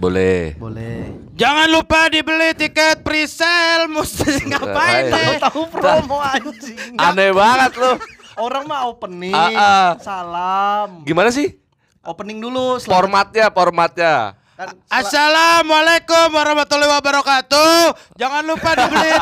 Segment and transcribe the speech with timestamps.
[0.00, 0.56] Boleh.
[0.56, 1.12] Boleh.
[1.36, 3.84] Jangan lupa dibeli tiket presale.
[3.84, 5.36] Mesti ngapain deh?
[5.44, 6.96] Tahu promo anjing.
[6.96, 7.92] Aneh banget lu.
[8.40, 9.36] Orang mah opening.
[9.36, 9.88] Ah, ah.
[10.00, 11.04] Salam.
[11.04, 11.60] Gimana sih?
[12.00, 12.80] Opening dulu.
[12.80, 14.39] setelah- Formatnya, formatnya.
[14.60, 17.96] Kan, Assalamualaikum warahmatullahi wabarakatuh.
[18.20, 19.08] Jangan lupa dibeli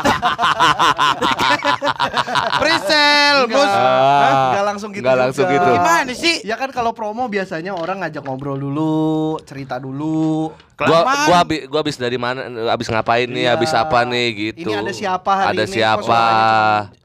[2.59, 3.47] presale.
[3.47, 3.71] Enggak, Mus.
[3.71, 4.51] Hah?
[4.51, 5.03] Enggak langsung gitu.
[5.07, 5.55] Nggak langsung juga.
[5.55, 5.71] gitu.
[5.79, 6.35] Gimana sih?
[6.43, 10.51] Ya kan kalau promo biasanya orang ngajak ngobrol dulu, cerita dulu.
[10.75, 11.27] Gua Kelamaan.
[11.27, 12.39] gua abis, gua abis dari mana?
[12.71, 13.47] Abis ngapain nih?
[13.47, 13.55] Iya.
[13.55, 14.67] Abis apa nih gitu.
[14.67, 15.71] Ini ada siapa hari Ada ini?
[15.71, 16.21] Kok siapa?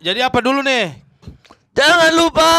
[0.03, 1.04] Jadi apa dulu nih?
[1.75, 2.51] Jangan lupa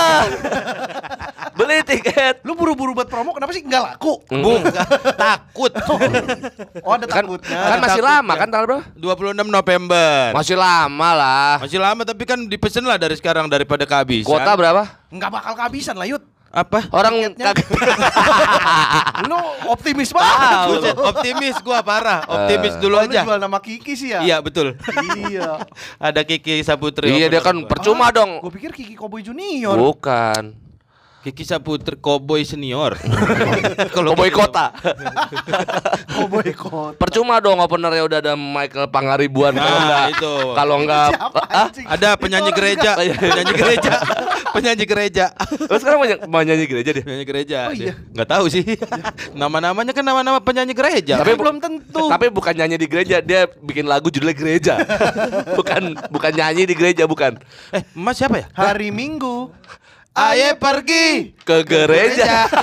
[1.57, 2.43] beli tiket.
[2.43, 4.19] Lu buru-buru buat promo kenapa sih enggak laku?
[4.27, 4.59] Bung,
[5.15, 5.71] takut.
[6.85, 7.57] Oh ada Kan, takutnya.
[7.57, 8.20] kan masih takutnya.
[8.20, 8.83] lama kan tanggal berapa?
[8.93, 10.11] 26 November.
[10.35, 11.53] Masih lama lah.
[11.63, 14.27] Masih lama tapi kan dipesen lah dari sekarang daripada kehabisan.
[14.27, 14.83] Kuota berapa?
[15.09, 16.21] Enggak bakal kehabisan lah Yud.
[16.55, 16.87] Apa?
[16.89, 17.67] Orang kagak
[19.29, 19.35] Lu
[19.67, 20.57] optimis banget.
[20.71, 22.23] Buset, optimis gua parah.
[22.25, 23.27] Optimis dulu Oh, aja.
[23.27, 24.23] jual nama Kiki sih ya?
[24.23, 24.79] Iya betul.
[25.27, 25.59] iya.
[25.99, 27.12] Ada Kiki Saputri.
[27.12, 27.67] Iya dia kan gua.
[27.67, 28.39] percuma dong.
[28.39, 29.75] Gue pikir Kiki Cowboy Junior.
[29.75, 30.55] Bukan.
[31.26, 32.93] Kiki Saputri Cowboy senior.
[33.95, 34.70] Cowboy kota.
[36.07, 36.93] Cowboy Kot.
[36.95, 40.34] Percuma dong openernya udah ada Michael Pangaribuan kalau Nah, enggak itu.
[40.53, 41.85] kalau enggak Siapa ah, anjing?
[41.87, 43.91] Ada penyanyi Itu orang gereja, enggak- penyanyi gereja,
[44.55, 45.26] penyanyi gereja,
[45.59, 47.01] Lu sekarang mau, ny- mau nyanyi gereja deh.
[47.01, 47.59] penyanyi gereja.
[47.65, 47.85] Oh, iya.
[47.91, 47.93] Dia.
[48.13, 48.63] Nggak tahu sih.
[49.34, 51.18] Nama-namanya kan nama-nama penyanyi gereja.
[51.18, 52.05] Tapi Tapi- belum tentu.
[52.05, 54.73] Tapi bukan nyanyi di gereja, dia bikin lagu judulnya gereja.
[55.53, 57.41] bukan bukan nyanyi di gereja, bukan.
[57.71, 58.46] eh, Mas siapa ya?
[58.53, 59.49] hari Minggu
[60.16, 62.48] Aye pergi Ke gereja.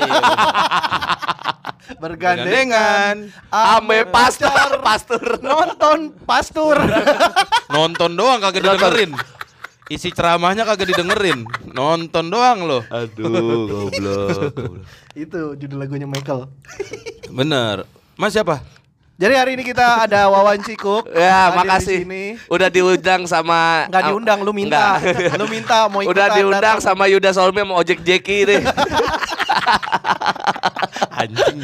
[2.03, 5.36] Bergandengan Ame pastor, pastor.
[5.45, 6.80] nonton pastur.
[7.75, 9.12] Nonton doang kagak didengerin.
[9.92, 11.45] Isi ceramahnya kagak didengerin.
[11.77, 12.83] Nonton doang loh.
[12.89, 13.28] Aduh,
[13.92, 13.92] goblok.
[13.92, 14.89] goblok.
[15.28, 16.48] Itu judul lagunya Michael.
[17.28, 17.85] Bener.
[18.17, 18.64] Mas siapa?
[19.22, 21.06] Jadi hari ini kita ada Wawan Cikuk.
[21.14, 21.98] Ya, di makasih.
[22.02, 22.34] sini.
[22.50, 24.98] Udah diundang sama Nggak diundang, lu minta.
[24.98, 25.38] Nggak.
[25.40, 26.10] Lu minta mau ikutan.
[26.10, 26.83] Udah diundang datang.
[26.83, 28.61] sama Yuda Solmi sama Ojek Jeki deh.
[31.22, 31.58] Anjing.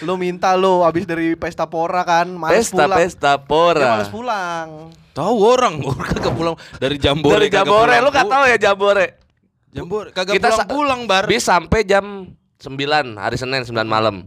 [0.00, 2.98] Lu minta lu abis dari pesta pora kan, males Pesta pulang.
[3.04, 3.88] pesta Dia pora.
[4.00, 4.68] males pulang.
[5.12, 7.36] Tahu orang, orang kagak pulang dari Jambore.
[7.36, 9.06] Dari Jambore, lu gak tahu ya Jambore?
[9.68, 11.28] Jambore kagak Kita pulang pulang bar.
[11.28, 12.72] Bis sampai jam 9
[13.20, 14.24] hari Senin 9 malam.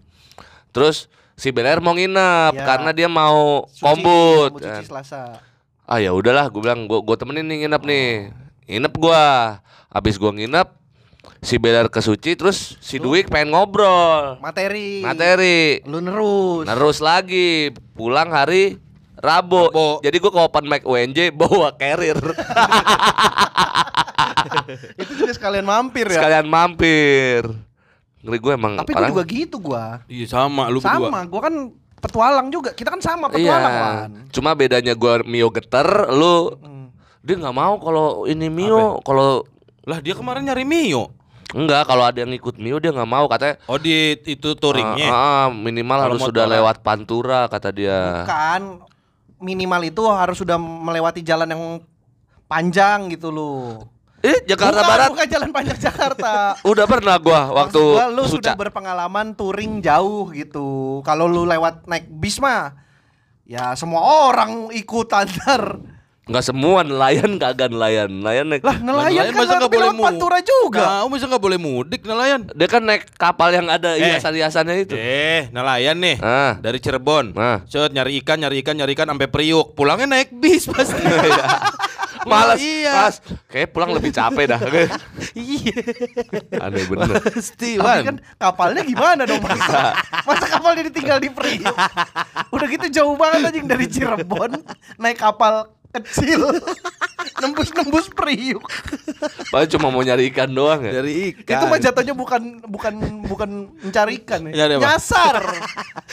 [0.70, 2.64] Terus si Beler mau nginep Iya.
[2.64, 4.52] karena dia mau Suci, kombut.
[4.52, 4.80] mau kan.
[4.80, 5.24] cuci Selasa.
[5.84, 8.08] Ah ya udahlah, gue bilang gue gue temenin nih nginep nih.
[8.66, 9.26] Nginep gua.
[9.88, 10.68] Habis gua nginep
[11.40, 14.42] si Beler ke Suci terus si Dwi pengen ngobrol.
[14.42, 15.00] Materi.
[15.00, 15.86] Materi.
[15.86, 16.66] Lu nerus.
[16.66, 18.82] Terus lagi pulang hari
[19.16, 19.70] Rabu.
[19.70, 19.88] Rabu.
[20.02, 22.18] Jadi gua ke open mic UNJ bawa carrier.
[24.98, 26.18] Itu juga sekalian mampir ya.
[26.18, 27.46] Sekalian mampir.
[28.26, 29.84] Ngeri gue emang Tapi gua orang- juga gitu gua.
[30.06, 31.08] Iya sama lu berdua.
[31.08, 31.56] Sama, gua kan
[31.96, 32.74] petualang juga.
[32.74, 33.34] Kita kan sama Iya.
[33.38, 34.10] petualang kan.
[34.34, 36.90] Cuma bedanya gua Mio geter, lu Hmm.
[37.22, 39.46] dia nggak mau kalau ini Mio, kalau
[39.86, 41.14] Lah dia kemarin nyari Mio.
[41.54, 45.08] enggak kalau ada yang ikut Mio dia nggak mau katanya Oh di itu touringnya.
[45.08, 48.26] "Ah, ah, minimal Kalau harus sudah lewat Pantura kata dia.
[48.26, 48.82] Kan
[49.38, 51.64] minimal itu harus sudah melewati jalan yang
[52.46, 53.86] panjang gitu loh.
[54.26, 56.34] Eh Jakarta bukan, Barat bukan jalan panjang Jakarta.
[56.74, 58.34] udah pernah gua waktu Maksud gua, lu Suca.
[58.34, 61.00] sudah berpengalaman touring jauh gitu.
[61.02, 62.74] Kalau lu lewat naik bis mah
[63.44, 65.78] ya semua orang ikutan ntar.
[66.26, 68.10] Nggak semua nelayan kagak nelayan.
[68.10, 68.66] Nelayan naik.
[68.66, 70.82] Lah nelayan kan masa nggak tapi boleh lewat mu- Pantura juga.
[70.82, 72.50] Nah, masa nggak boleh mudik nelayan?
[72.50, 74.10] Dia kan naik kapal yang ada Eh.
[74.10, 74.98] hiasan-hiasannya itu.
[74.98, 76.18] Eh, nelayan nih.
[76.18, 76.58] Ah.
[76.58, 77.38] Dari Cirebon.
[77.38, 77.62] Ah.
[77.64, 79.78] Set nyari ikan, nyari ikan, nyari ikan sampai Priuk.
[79.78, 80.98] Pulangnya naik bis pasti.
[82.32, 82.94] Males, Iya.
[82.96, 83.18] males.
[83.46, 84.60] Kayak pulang lebih capek dah.
[85.36, 85.78] Iya.
[86.58, 87.20] Aneh bener.
[87.20, 89.94] Pasti, Tapi kan kapalnya gimana dong masa?
[90.24, 91.76] Masa kapalnya ditinggal di Priuk?
[92.50, 94.58] Udah gitu jauh banget anjing dari Cirebon
[94.96, 96.40] naik kapal kecil
[97.42, 98.64] nembus-nembus Priuk.
[99.48, 100.92] Paling cuma mau nyari ikan doang ya.
[100.96, 101.56] Dari ikan.
[101.58, 102.94] Itu mah jatuhnya bukan bukan
[103.26, 103.50] bukan
[103.82, 104.78] mencari ikan Nyari ya.
[104.78, 104.86] apa?
[104.88, 105.36] Nyasar.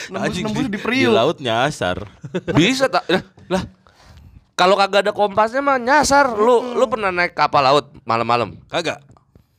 [0.09, 1.11] Nembus-nembus di Di Priuk.
[1.11, 2.03] laut nyasar.
[2.51, 3.07] Bisa tak?
[3.07, 3.63] Lah, lah.
[4.53, 6.29] Kalau kagak ada kompasnya mah nyasar.
[6.29, 8.53] Lu lu pernah naik kapal laut malam-malam?
[8.69, 9.01] Kagak.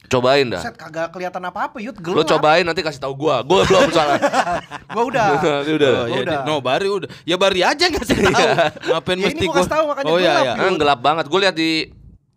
[0.05, 0.63] Cobain dah.
[0.63, 2.15] Set kagak kelihatan apa-apa Yud gelap.
[2.15, 3.43] Lu cobain nanti kasih tahu gua.
[3.43, 4.21] Gua belum soalnya.
[4.95, 5.27] Gua udah.
[5.67, 5.91] Ini udah.
[5.91, 6.41] Oh, ya, udah.
[6.47, 7.09] no, bari udah.
[7.25, 8.39] Ya bari aja nggak sih tahu.
[8.87, 9.59] Ngapain Ya, ini mesti gua gua?
[9.59, 10.53] kasih tahu, makanya Oh iya gelap, iya.
[10.55, 11.25] Kan gelap banget.
[11.27, 11.71] Gue lihat di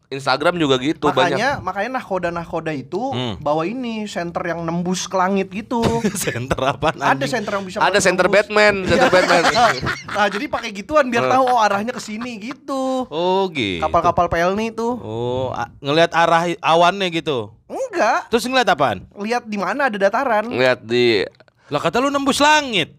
[0.07, 1.35] Instagram juga gitu banyak.
[1.35, 3.35] makanya makanya nahkoda nahkoda itu Hmm.
[3.37, 5.83] bawa ini center yang nembus ke langit gitu.
[6.15, 6.95] Center apa?
[6.95, 8.47] Ada center yang bisa Ada center nembus.
[8.47, 9.43] Batman, center Batman.
[10.15, 13.03] nah jadi pakai gituan biar tahu oh arahnya ke sini gitu.
[13.05, 13.83] Oh gitu.
[13.83, 14.95] Kapal-kapal pelni tuh.
[14.95, 17.51] Oh, ngelihat arah awannya gitu.
[17.67, 19.03] Enggak, Terus ngeliat apaan?
[19.13, 20.47] lihat di mana ada dataran.
[20.47, 21.27] Lihat di
[21.67, 22.95] Lah kata lu nembus langit.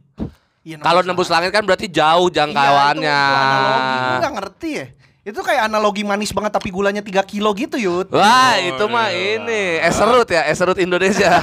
[0.61, 3.01] Iya, kalau nembus langit kan berarti jauh jangkauannya.
[3.01, 3.97] Iya, itu, itu analogi.
[4.05, 4.87] Lu nggak ngerti ya?
[5.29, 8.09] Itu kayak analogi manis banget tapi gulanya 3 kilo gitu, Yud.
[8.09, 9.37] Wah, Oh, itu mah iya.
[9.37, 11.29] ini eserut ya, eserut Indonesia.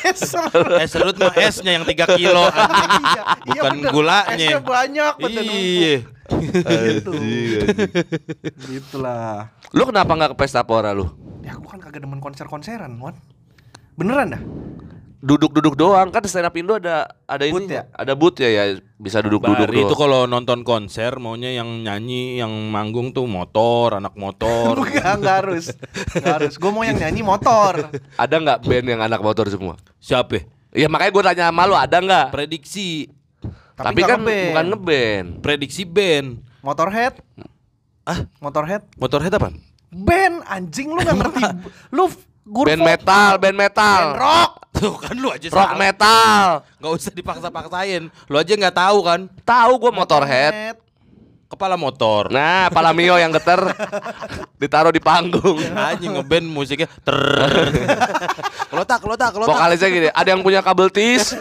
[0.00, 2.48] Eh serut mah esnya yang 3 kilo.
[2.50, 3.04] anjing.
[3.04, 3.90] Iya, iya Bukan bener.
[3.92, 4.34] gulanya.
[4.34, 5.42] Esnya banyak betul.
[5.44, 5.96] Iya.
[6.30, 7.12] Gitu.
[8.66, 9.52] Gitulah.
[9.70, 11.06] lu kenapa nggak ke pesta pora lu?
[11.44, 13.14] Ya aku kan kagak demen konser-konseran, Wan.
[13.94, 14.42] Beneran dah?
[15.20, 17.84] Duduk-duduk doang kan stand up Indo ada ada ini ya?
[17.92, 18.64] Ada booth ya ya
[18.96, 20.00] bisa duduk-duduk Bari itu doang.
[20.00, 24.76] kalau nonton konser maunya yang nyanyi yang manggung tuh motor, anak motor.
[24.80, 25.64] Enggak, enggak harus.
[26.10, 26.52] Enggak harus.
[26.56, 27.92] Gue mau yang nyanyi motor.
[28.16, 29.76] Ada nggak band yang anak motor semua?
[29.96, 30.40] Siapa?
[30.72, 32.26] Iya makanya gue tanya sama lu ada nggak?
[32.30, 33.10] Prediksi
[33.76, 34.48] Tapi, Tapi nggak kan ngeband.
[34.48, 35.26] bukan ngeband.
[35.40, 36.28] prediksi band.
[36.60, 37.14] Motorhead.
[38.02, 38.82] Ah, Motorhead.
[38.96, 39.52] motorhead apa?
[39.90, 41.42] Band anjing lu gak ngerti.
[41.96, 42.08] lu
[42.42, 44.00] guru Band metal, band metal.
[44.06, 44.52] Band rock.
[44.82, 45.76] Tuh kan lu aja Rock salah.
[45.76, 46.44] metal.
[46.76, 48.02] Nggak usah dipaksa-paksain.
[48.26, 49.20] Lu aja nggak tahu kan?
[49.42, 50.54] Tahu gue motorhead.
[51.46, 52.30] Kepala motor.
[52.30, 53.58] Nah, Palamio yang geter
[54.62, 55.58] ditaruh di panggung.
[55.68, 57.18] Anjing ngeband musiknya ter.
[58.70, 59.50] kelotak, kelotak, kelotak.
[59.50, 61.34] Vokalisnya gini, ada yang punya kabel tis.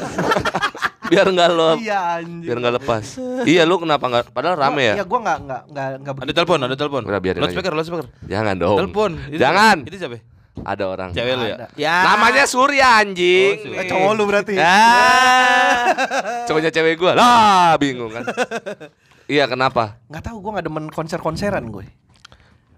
[1.10, 2.46] biar nggak lo Iya anjing.
[2.46, 3.18] biar nggak lepas.
[3.42, 4.96] iya lu kenapa nggak padahal rame ya?
[4.98, 7.02] Iya, gua enggak enggak enggak enggak Ada telepon, ada telepon.
[7.04, 8.06] Udah, biarin Loudspeaker, loudspeaker.
[8.26, 8.78] Jangan dong.
[8.78, 9.12] Telepon.
[9.32, 9.78] Jangan.
[9.86, 10.22] Itu siapa?
[10.62, 11.10] Ada orang.
[11.12, 11.56] Cewek lu ya?
[11.56, 11.68] Ada.
[11.76, 11.96] Ya.
[12.06, 13.56] Namanya Surya anjing.
[13.56, 13.80] Oh, Surya.
[13.80, 14.54] Eh, cowok lu berarti.
[14.58, 15.84] Ah.
[16.48, 17.14] Cowoknya cewek gua.
[17.14, 18.24] Lah, bingung kan.
[19.26, 20.00] iya, kenapa?
[20.08, 21.88] Enggak tahu gua enggak demen konser-konseran gue.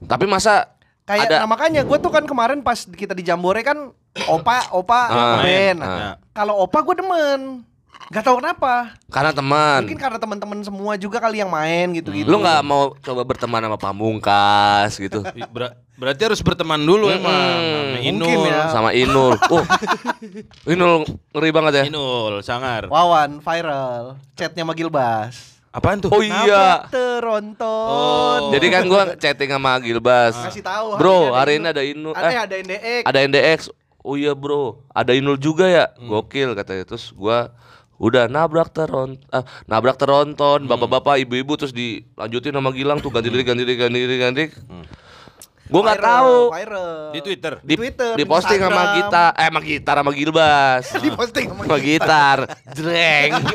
[0.01, 3.89] Tapi masa Kayak ada nah makanya gue tuh kan kemarin pas kita di Jambore kan
[4.29, 5.79] opa opa Ah, band.
[5.81, 5.85] ah.
[5.85, 7.65] Nah, Kalau opa gue demen.
[8.11, 8.91] Gak tahu kenapa.
[9.07, 9.87] karena teman.
[9.87, 12.27] Mungkin karena teman-teman semua juga kali yang main gitu-gitu.
[12.27, 15.23] Lu nggak mau coba berteman sama Pamungkas gitu?
[15.55, 17.17] ber- berarti harus berteman dulu Mm-mm.
[17.17, 17.55] emang.
[17.55, 18.43] Sama Mungkin Inul.
[18.45, 18.61] ya.
[18.67, 19.33] sama Inul.
[19.47, 19.63] Oh.
[20.71, 20.93] Inul
[21.31, 21.83] ngeri banget ya.
[21.87, 22.85] Inul, sangar.
[22.85, 25.35] Wawan viral chatnya sama Gilbas.
[25.71, 26.11] Apaan tuh?
[26.11, 26.83] Oh iya.
[26.91, 27.87] Teronton.
[27.87, 28.51] Oh.
[28.51, 30.35] Jadi kan gua chatting sama Gilbas.
[30.35, 32.11] Ngasih tahu Bro, hari ini ada Inul.
[32.11, 33.01] Ada Eh, ada NDX.
[33.07, 33.59] ada NDX.
[34.01, 34.83] Oh iya, Bro.
[34.89, 35.87] Ada Inul juga ya?
[35.95, 36.11] Hmm.
[36.11, 36.83] Gokil katanya.
[36.83, 37.55] Terus gua
[38.01, 40.01] udah nabrak teron ah, nabrak Hmm.
[40.01, 44.45] teronton bapak-bapak ibu-ibu terus dilanjutin sama Gilang tuh ganti diri ganti diri ganti diri ganti
[45.71, 46.51] Gue nggak tahu.
[46.51, 47.15] Viral.
[47.15, 47.53] Di Twitter.
[47.63, 50.83] Di Twitter, di posting sama kita, eh sama gitar sama Gilbas.
[51.07, 52.37] di posting sama sama gitar,
[52.75, 53.31] jreng.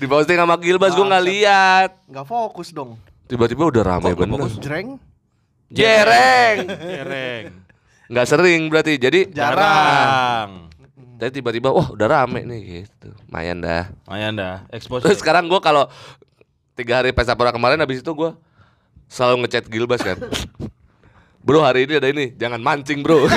[0.00, 1.90] di posting sama Gilbas gue nggak lihat.
[2.08, 2.96] Nggak fokus dong.
[3.28, 4.48] Tiba-tiba udah nggak bener.
[4.48, 4.56] fokus?
[4.64, 4.96] Jreng.
[5.68, 6.56] Jereng.
[6.72, 7.44] Jereng.
[8.08, 8.96] Nggak sering berarti.
[8.96, 9.60] Jadi Jarang.
[9.60, 10.50] Jarang.
[11.16, 13.08] Jadi tiba-tiba wah udah rame nih gitu.
[13.26, 13.88] Mayan dah.
[14.04, 14.56] Lumayan dah.
[14.68, 15.00] Expose.
[15.02, 15.88] Terus sekarang gue kalau
[16.72, 18.30] tiga hari pesta pora kemarin habis itu gue
[19.06, 20.20] selalu ngechat Gilbas kan.
[21.40, 23.22] Bro hari ini ada ini, jangan mancing bro.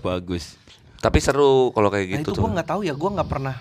[0.00, 0.56] Bagus.
[1.00, 2.42] Tapi seru kalau kayak Nah gitu itu tuh.
[2.44, 3.56] gue nggak tahu ya, gue nggak pernah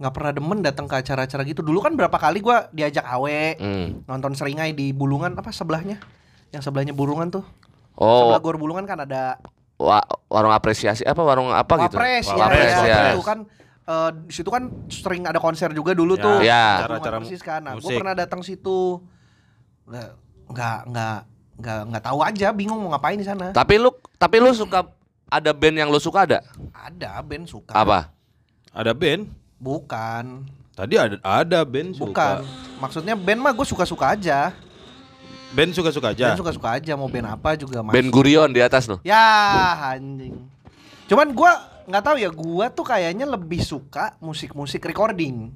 [0.00, 1.60] nggak pernah demen datang ke acara-acara gitu.
[1.60, 4.00] Dulu kan berapa kali gue diajak awe Hmm.
[4.06, 6.00] nonton seringai di Bulungan apa sebelahnya?
[6.50, 7.44] Yang sebelahnya Bulungan tuh.
[8.00, 9.36] Oh, Sebelah Gor Bulungan kan ada
[9.80, 11.96] wa- warung apresiasi apa warung apa gitu?
[11.96, 13.00] Wapres, ya, Wapres, ya, ya.
[13.10, 13.38] Itu kan
[13.88, 16.36] eh, di situ kan sering ada konser juga dulu Ya, tuh.
[16.44, 16.64] Ya.
[16.78, 17.60] Acara-acara Bulungan persis kan.
[17.64, 19.00] Nah, gue pernah datang situ.
[19.88, 20.08] Nggak
[20.50, 21.16] nggak nggak
[21.60, 23.50] nggak nggak tahu aja, bingung mau ngapain di sana.
[23.50, 24.84] Tapi lu tapi lu suka
[25.26, 26.38] ada band yang lu suka ada?
[26.70, 27.72] Ada band suka.
[27.72, 28.12] Apa?
[28.70, 29.26] Ada band.
[29.56, 30.44] Bukan.
[30.72, 32.40] Tadi ada ada band suka.
[32.40, 32.80] Bukan.
[32.80, 34.52] Maksudnya band mah gue suka-suka aja.
[35.50, 36.30] Band suka-suka aja.
[36.30, 37.94] Band suka-suka aja mau band apa juga masuk.
[37.94, 39.02] Band Gurion di atas lu.
[39.02, 39.18] Ya
[39.88, 40.38] anjing.
[41.04, 45.50] Cuman gua nggak tahu ya, gua tuh kayaknya lebih suka musik-musik recording.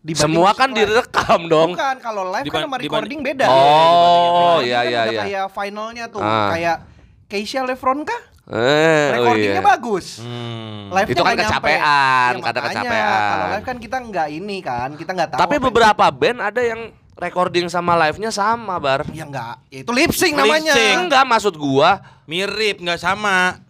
[0.00, 0.84] Dibanding Semua kan live.
[0.84, 1.70] direkam dong.
[1.72, 3.46] Bukan, kalau live kan Diban- sama diban- recording beda.
[3.46, 5.22] Oh, iya kan iya udah iya.
[5.22, 6.48] Kayak finalnya tuh, Ah.
[6.52, 6.76] kayak
[7.24, 8.12] Keisha Lefronka,
[8.44, 9.64] Eh, oh recordingnya iya.
[9.66, 10.20] bagus.
[10.20, 10.92] Hmm.
[10.92, 13.20] Live-nya Itu kan kecapean, Iya, kadang kecapean.
[13.24, 15.40] Kalau live kan kita nggak ini kan, kita nggak tahu.
[15.40, 16.80] Tapi beberapa band ada yang
[17.14, 19.06] recording sama live-nya sama, Bar.
[19.10, 20.72] ya nggak, ya itu lip sync Lip namanya.
[20.72, 20.98] sync.
[21.04, 21.90] Enggak maksud gua
[22.24, 23.60] Mirip nggak sama.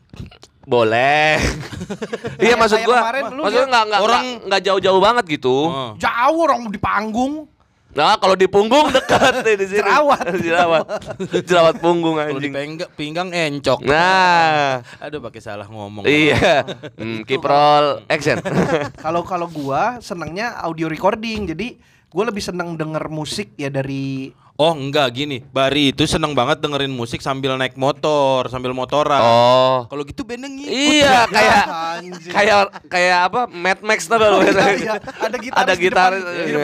[0.64, 1.36] boleh.
[2.44, 3.04] iya maksud gua.
[3.28, 5.56] lu Maksudnya lihat enggak enggak orang- enggak jauh-jauh banget gitu.
[5.68, 5.92] Oh.
[5.96, 7.34] Jauh orang di panggung.
[7.94, 9.78] Nah, kalau di punggung dekat nih di sini.
[9.78, 10.24] Jerawat.
[10.42, 10.84] Jerawat.
[11.46, 12.50] Jerawat punggung Kalau di anjing.
[12.50, 13.86] pinggang, pinggang encok.
[13.86, 14.82] Nah.
[14.98, 16.02] Aduh pakai salah ngomong.
[16.02, 16.66] Iya.
[16.96, 18.42] Hmm, keep roll action.
[19.04, 21.46] Kalau kalau gua senangnya audio recording.
[21.46, 21.78] Jadi
[22.14, 26.94] gua lebih seneng denger musik ya dari Oh enggak gini, Bari itu seneng banget dengerin
[26.94, 29.18] musik sambil naik motor, sambil motoran.
[29.18, 29.90] oh.
[29.90, 30.70] Kalau gitu bandnya ngikut.
[30.70, 31.64] Iya, kayak
[31.98, 32.30] Anjing.
[32.30, 33.40] kayak kayak apa?
[33.50, 34.46] Mad Max tau gak lu?
[34.78, 34.94] iya,
[35.26, 36.58] ada gitaris Ada gitar gitu.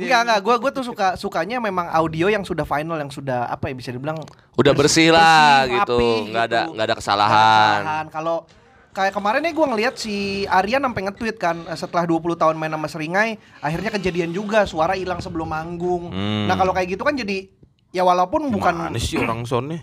[0.00, 3.68] Enggak enggak, gua gua tuh suka sukanya memang audio yang sudah final yang sudah apa
[3.68, 4.16] ya bisa dibilang
[4.56, 6.00] Udah bersih lah bersih, gitu.
[6.00, 6.72] rapi Nggak ada gitu.
[6.72, 7.80] nggak ada kesalahan.
[8.08, 8.48] Kalau
[8.92, 12.72] kayak kemarin nih gua ngeliat si Aryan sampai nge-tweet kan eh, setelah 20 tahun main
[12.72, 16.12] sama Seringai, akhirnya kejadian juga suara hilang sebelum manggung.
[16.12, 16.46] Hmm.
[16.50, 17.48] Nah, kalau kayak gitu kan jadi
[17.94, 19.80] ya walaupun bukan Mana sih orang sonnya?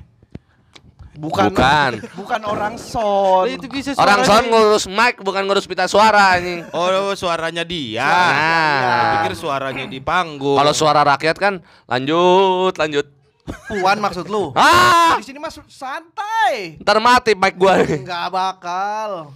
[1.16, 1.92] bukan Bukan.
[2.20, 3.48] bukan orang son.
[3.48, 6.68] itu bisa Orang son ngurus mic bukan ngurus pita suara anjing.
[6.76, 8.04] Oh, suaranya dia.
[8.04, 8.80] Nah.
[8.84, 10.60] Saya pikir suaranya di panggung.
[10.60, 11.54] Kalau suara rakyat kan
[11.88, 13.08] lanjut, lanjut.
[13.46, 14.50] Puan maksud lu?
[14.54, 16.78] Ah, Di sini mas santai.
[16.78, 17.78] ntar mati mic gua.
[17.80, 19.30] Enggak bakal.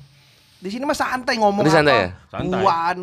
[0.58, 2.04] Di sini mah santai ngomong Di santai apa.
[2.04, 2.10] ya?
[2.28, 2.60] Santai.
[2.60, 2.98] Puan,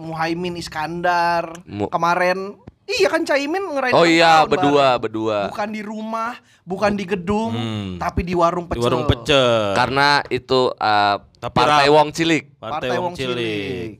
[0.00, 1.44] Muhaimin Iskandar.
[1.64, 5.02] Mu- Kemarin iya kan Caimin ngerayain Oh iya, berdua, bareng.
[5.02, 5.38] berdua.
[5.48, 7.90] Bukan di rumah, bukan di gedung, Hmm.
[7.96, 8.82] tapi di warung di pecel.
[8.82, 9.72] warung pecel.
[9.72, 12.44] Karena itu uh, Tapi partai Wong Cilik.
[12.56, 13.98] Partai Wong Cilik.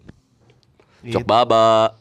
[1.02, 1.12] Gitu.
[1.12, 1.98] Cok Baba,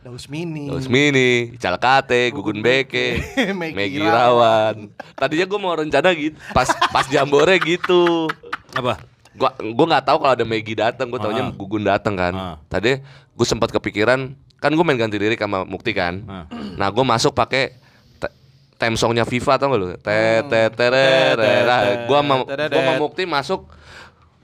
[0.00, 0.64] Daus Mini.
[0.64, 3.20] Daus Mini, Calkate, Gugun Beke,
[3.76, 4.88] Megi Rawan.
[5.12, 8.24] Tadinya gue mau rencana gitu, pas pas jambore gitu.
[8.72, 8.96] Apa?
[9.30, 11.52] Gua gua nggak tahu kalau ada Megi datang, gue taunya Ah.
[11.52, 12.32] Gugun datang kan.
[12.32, 12.56] Ah.
[12.66, 12.96] Tadi
[13.30, 16.24] gue sempat kepikiran, kan gue main ganti lirik sama Mukti kan.
[16.24, 16.44] Ah.
[16.50, 17.76] Nah, gue masuk pakai
[18.16, 18.32] te-
[18.76, 19.88] theme songnya FIFA tau gak lu?
[20.00, 20.16] Te
[20.48, 21.76] te tere re, ra.
[22.08, 23.68] Gua sama gua sama Mukti masuk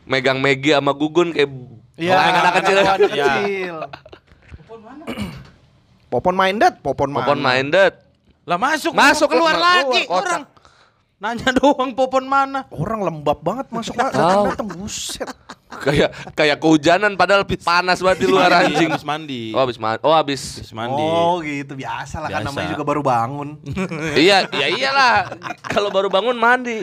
[0.05, 1.49] megang Megi sama Gugun kayak
[1.97, 2.77] Iya, anak kecil.
[2.77, 3.25] anak Iya.
[3.41, 3.77] kecil.
[6.17, 7.29] Popon minded, popon mana?
[7.29, 7.93] Popon minded.
[8.49, 10.43] Lah masuk, Masuk, keluar keluar, lagi keluar, orang.
[11.21, 12.65] Nanya doang popon mana?
[12.73, 14.49] Orang lembab banget masuk Tahu.
[14.49, 15.29] datang buset.
[15.77, 18.89] Kayak kayak kehujanan padahal panas banget di luar anjing.
[18.89, 19.53] habis mandi.
[19.53, 20.01] Oh habis mandi.
[20.09, 20.41] Oh habis.
[20.57, 21.05] Habis mandi.
[21.05, 23.61] Oh gitu biasa lah kan namanya juga baru bangun.
[24.25, 25.37] iya, ya iyalah.
[25.69, 26.81] Kalau baru bangun mandi.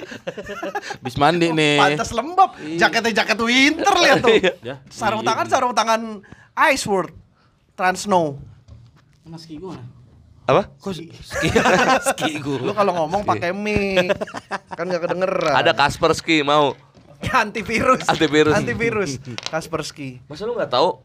[1.01, 1.81] Habis mandi nih.
[1.81, 2.53] Pantas lembab.
[2.77, 4.29] Jaketnya jaket winter lihat tuh.
[4.61, 4.77] Ya.
[4.93, 6.21] sarung tangan sarung tangan
[6.69, 7.17] Ice World.
[7.73, 8.52] Trans Snow.
[9.23, 9.83] Mas Ki gimana?
[10.43, 10.67] Apa?
[10.75, 11.07] Kok ski,
[12.03, 12.31] ski.
[12.67, 14.11] Lu kalau ngomong pakai mic
[14.75, 15.55] kan gak kedengeran.
[15.55, 16.75] Ada Kaspersky mau.
[17.31, 18.03] antivirus.
[18.11, 18.51] Antivirus.
[18.51, 19.11] Antivirus.
[19.47, 20.19] Kaspersky.
[20.27, 20.99] Masa lu nggak tahu?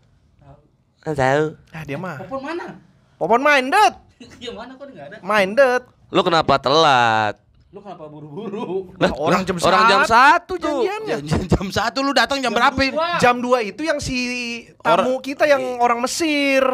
[1.06, 1.44] Nggak tahu.
[1.70, 2.18] Ah dia mah.
[2.26, 2.66] Popon mana?
[3.14, 3.94] Popon minded.
[4.42, 5.16] Yang mana kok nggak ada?
[5.22, 5.82] Minded.
[6.10, 7.38] Lu kenapa telat?
[7.70, 8.96] Lu kenapa buru-buru?
[8.98, 11.16] Lah, orang jam orang jam satu janjiannya.
[11.22, 12.74] Jam, jam satu lu datang jam berapa?
[12.74, 13.22] Dua.
[13.22, 14.18] Jam 2 itu yang si
[14.82, 16.64] tamu kita yang orang Mesir.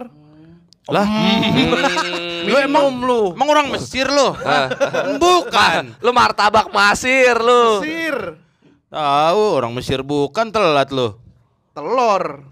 [0.85, 2.45] Lah, Hmm.
[2.45, 4.37] lu emang lu emang orang Mesir lu?
[5.25, 5.97] bukan.
[6.05, 7.81] Lu martabak masir lu.
[7.81, 8.37] Mesir.
[8.93, 11.17] Tahu orang Mesir bukan telat lu.
[11.73, 12.45] Telur.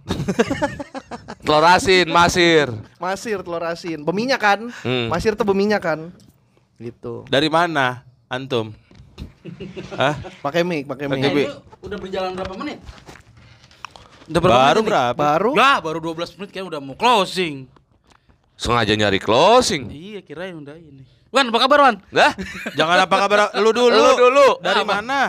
[1.44, 2.72] Telur asin, masir.
[2.96, 4.00] Masir telur asin.
[4.02, 4.60] Beminyak kan?
[4.82, 5.06] Hmm.
[5.12, 6.10] Masir tuh beminyak kan?
[6.80, 7.28] Gitu.
[7.28, 8.72] Dari mana antum?
[9.94, 10.16] Hah?
[10.40, 11.20] Pakai mic, pakai mic.
[11.22, 11.52] Eh,
[11.84, 12.78] udah berjalan berapa menit?
[14.26, 15.18] Udah Baru menit berapa?
[15.20, 17.68] Baru Lah, baru 12 menit kan udah mau closing.
[18.62, 19.90] Sengaja nyari closing.
[19.90, 21.02] Iya, kirain udah ini.
[21.34, 21.96] Wan, apa kabar, Wan?
[22.14, 22.30] Lah,
[22.78, 23.90] Jangan apa kabar lu dulu.
[23.90, 24.48] Lu dulu.
[24.62, 25.02] Dari Apa?
[25.02, 25.22] mana?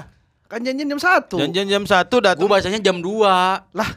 [0.46, 1.34] kan janjian jam 1.
[1.34, 2.38] Janjian jam 1 datang.
[2.38, 3.74] Gua bacanya jam 2.
[3.74, 3.90] Lah,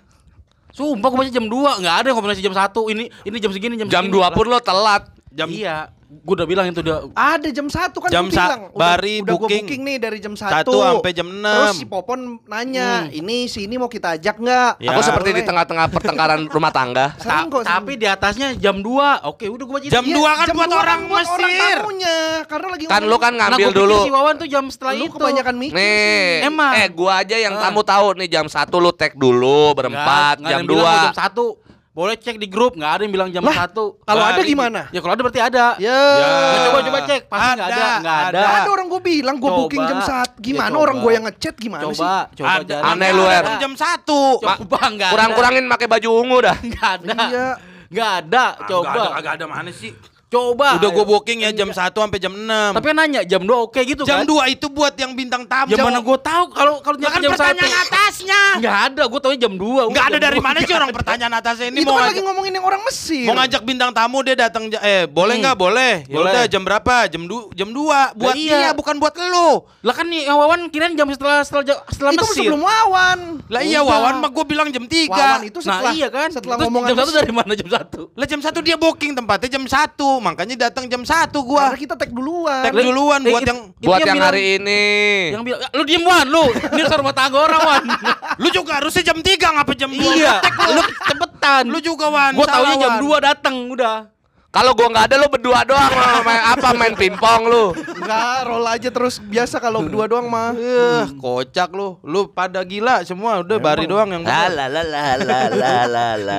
[0.73, 2.73] Sumpah gua baca jam 2, enggak ada yang kombinasi jam 1.
[2.97, 4.25] Ini ini jam segini, jam jam segini.
[4.25, 5.05] 2 pun lo telat.
[5.37, 5.93] Jam Iya,
[6.25, 8.73] gua udah bilang itu udah ada jam 1 kan Jam bilang.
[8.73, 9.69] Bari udah gua booking.
[9.69, 11.73] booking nih dari jam 1 Satu sampai jam Terus enam.
[11.75, 14.91] si Popon nanya, "Ini si ini mau kita ajak nggak?" Ya.
[14.91, 15.47] Aku seperti di Boleh.
[15.47, 17.13] tengah-tengah pertengkaran rumah tangga.
[17.19, 19.29] Ta- kok, tapi di atasnya jam 2.
[19.29, 21.77] Oke, udah gua baca Jam Iya, dua kan jam buat dua orang buat orang Mesir.
[21.77, 22.17] tamunya
[22.47, 23.97] karena lagi Kan lu kan Nah, ngambil pikir dulu.
[24.01, 25.13] Si Wawan tuh jam setelah lu itu.
[25.13, 26.49] kebanyakan mikir Nih.
[26.49, 26.73] Emang.
[26.73, 27.63] eh gua aja yang Ah.
[27.63, 31.13] tamu tahu nih jam 1 lu tag dulu berempat, jam 2.
[31.13, 31.61] Jam 1.
[31.97, 33.73] Boleh cek di grup, nggak ada yang bilang jam Lah, 1.
[34.05, 34.85] Kalau ada gimana?
[34.93, 35.81] Ya kalau ada berarti ada.
[35.81, 35.97] Ya.
[35.97, 36.29] Ya,
[36.69, 38.41] coba coba cek, pasti nggak ada, nggak ada.
[38.45, 39.59] Ada orang gue bilang gue Coba.
[39.65, 41.05] booking jam saat gimana Ya, orang coba.
[41.09, 41.97] gue yang ngechat gimana sih?
[41.97, 42.91] Coba, coba Ada, cari.
[42.93, 43.45] Aneh lu, Er.
[43.57, 44.05] Jam 1.
[44.45, 45.15] Coba nggak ada.
[45.17, 46.57] Kurang-kurangin pakai baju ungu dah.
[46.61, 47.17] Nggak ada.
[47.17, 47.49] Iya.
[47.89, 48.85] Nggak ada, coba.
[48.85, 49.93] Enggak ada, enggak ada mana sih?
[50.27, 50.75] Coba.
[50.77, 52.75] Udah gue booking ya jam 1 sampai jam 6.
[52.75, 54.27] Tapi nanya jam 2 oke gitu jam kan?
[54.27, 55.71] 2 itu buat yang bintang tamu.
[55.71, 57.39] Ya mana gue tahu kalau kalau nyampe kan jam 1.
[57.39, 58.41] pertanyaan atasnya.
[58.57, 59.87] Enggak ada, gue taunya jam 2.
[59.87, 62.67] Enggak ada dari mana sih orang pertanyaan atasnya ini Itu mau kan lagi ngomongin yang
[62.67, 63.23] orang Mesir.
[63.25, 65.43] mau ngajak bintang tamu dia datang eh boleh Hmm.
[65.45, 66.33] nggak boleh ya Boleh.
[66.33, 67.79] udah jam berapa jam du jam 2
[68.15, 68.51] buat iya.
[68.51, 72.35] dia bukan buat lu Lah kan nih Wawan kirain jam setelah setelah setelah itu Mesir.
[72.43, 73.19] sebelum Wawan.
[73.47, 73.79] lah iya.
[73.81, 76.29] Wawan mah gue bilang jam 3 Wawan itu Nah setelah iya kan.
[76.29, 77.17] setelah Terus ngomongan jam 1 Mesir.
[77.17, 78.11] dari mana jam 1?
[78.13, 81.95] lah jam 1 dia booking tempatnya jam 1 makanya datang jam 1 gua Karena kita
[81.95, 82.63] tag duluan.
[82.67, 84.83] Tag duluan Eh, buat it- yang itu Buat yang hari ini.
[85.31, 86.45] Yang bilang lu diem Wan lu.
[86.51, 87.83] Ini rumah tangga orang Wan.
[88.43, 90.43] lu juga harusnya jam 3 ngapa jam 2 iya.
[90.75, 91.63] Lu cepetan.
[91.71, 93.23] lu juga Wan Gua taunya jam Wan.
[93.23, 94.16] 2 datang udah.
[94.57, 95.93] Kalau gua nggak ada lu berdua doang
[96.25, 97.65] main apa main pingpong lu.
[97.77, 100.57] Enggak, roll aja terus biasa kalau berdua doang mah.
[100.57, 102.01] Eh, kocak lu.
[102.01, 103.45] Lu pada gila semua.
[103.45, 106.37] Udah bari doang yang la la la la la la la.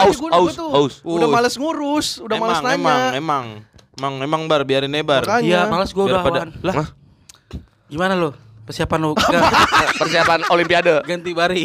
[0.00, 0.94] Aus gua, aus tuh aus.
[1.04, 2.72] udah males ngurus, udah emang, males nanya.
[2.74, 3.44] emang, emang,
[3.94, 5.28] emang, emang bar biarin nebar.
[5.38, 6.22] Iya, malas gua udah.
[6.24, 6.88] pada- lah,
[7.86, 8.32] Gimana lu?
[8.64, 9.12] Persiapan lu
[10.00, 11.00] Persiapan olimpiade.
[11.02, 11.64] ganti bari.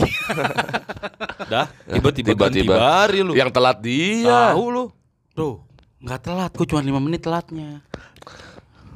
[1.46, 2.76] dah tiba-tiba ganti Tiba-tiba.
[2.76, 3.36] bari lu.
[3.36, 4.56] Yang telat dia.
[4.56, 4.86] tahu lu.
[5.34, 5.60] Tuh,
[6.04, 7.80] nggak telat, gua cuma 5 menit telatnya.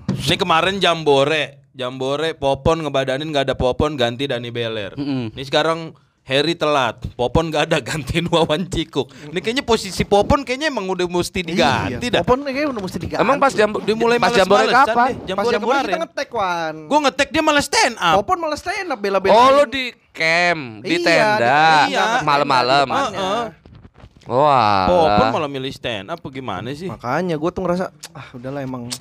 [0.10, 4.92] Ini kemarin jambore, jambore Popon ngebadanin nggak ada Popon ganti Dani Beler.
[4.94, 5.32] Mm-mm.
[5.32, 9.08] Ini sekarang Harry telat, Popon gak ada gantiin Wawan Cikuk.
[9.32, 12.20] Ini kayaknya posisi Popon kayaknya emang udah mesti diganti iya.
[12.20, 12.20] dah.
[12.20, 13.24] Popon kayaknya udah mesti diganti.
[13.24, 15.08] Emang pas jam Dia mulai pas jambore males-malesan kapan?
[15.08, 15.16] deh.
[15.16, 15.88] pas Jambore jam kemarin.
[15.88, 16.76] kita ngetek Wan.
[16.84, 18.16] Gue ngetek dia malah stand up.
[18.20, 19.40] Popon malah stand up bela-belain.
[19.40, 22.04] Oh lu di camp, di Iya, tenda, iya.
[22.20, 22.88] malam-malam.
[24.28, 24.86] Wah.
[24.86, 26.86] Popon malah milih stand up gimana sih?
[26.86, 28.92] Makanya gue tuh ngerasa ah udahlah emang.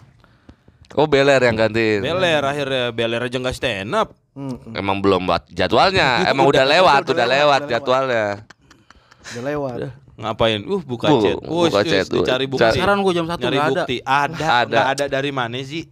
[0.95, 2.01] Oh Beler yang gantiin.
[2.01, 4.15] Beler akhirnya Beler aja nggak stand up.
[4.33, 6.21] Hmm, Emang belum buat jadwalnya.
[6.31, 8.27] Emang udah, Udah, lewat, udah udah lewat, lewat udah jadwalnya.
[9.27, 9.79] udah lewat.
[10.17, 10.61] Ngapain?
[10.63, 11.37] Uh buka Bu, chat.
[11.37, 12.23] buka Wush, chat, tuh.
[12.23, 12.63] dicari bukti.
[12.63, 13.73] Cari- Sekarang gua jam 1 Nyari enggak ada.
[13.75, 13.97] bukti.
[14.01, 14.49] Ada, Ada.
[14.63, 14.81] ada.
[14.89, 15.85] ada dari mana sih?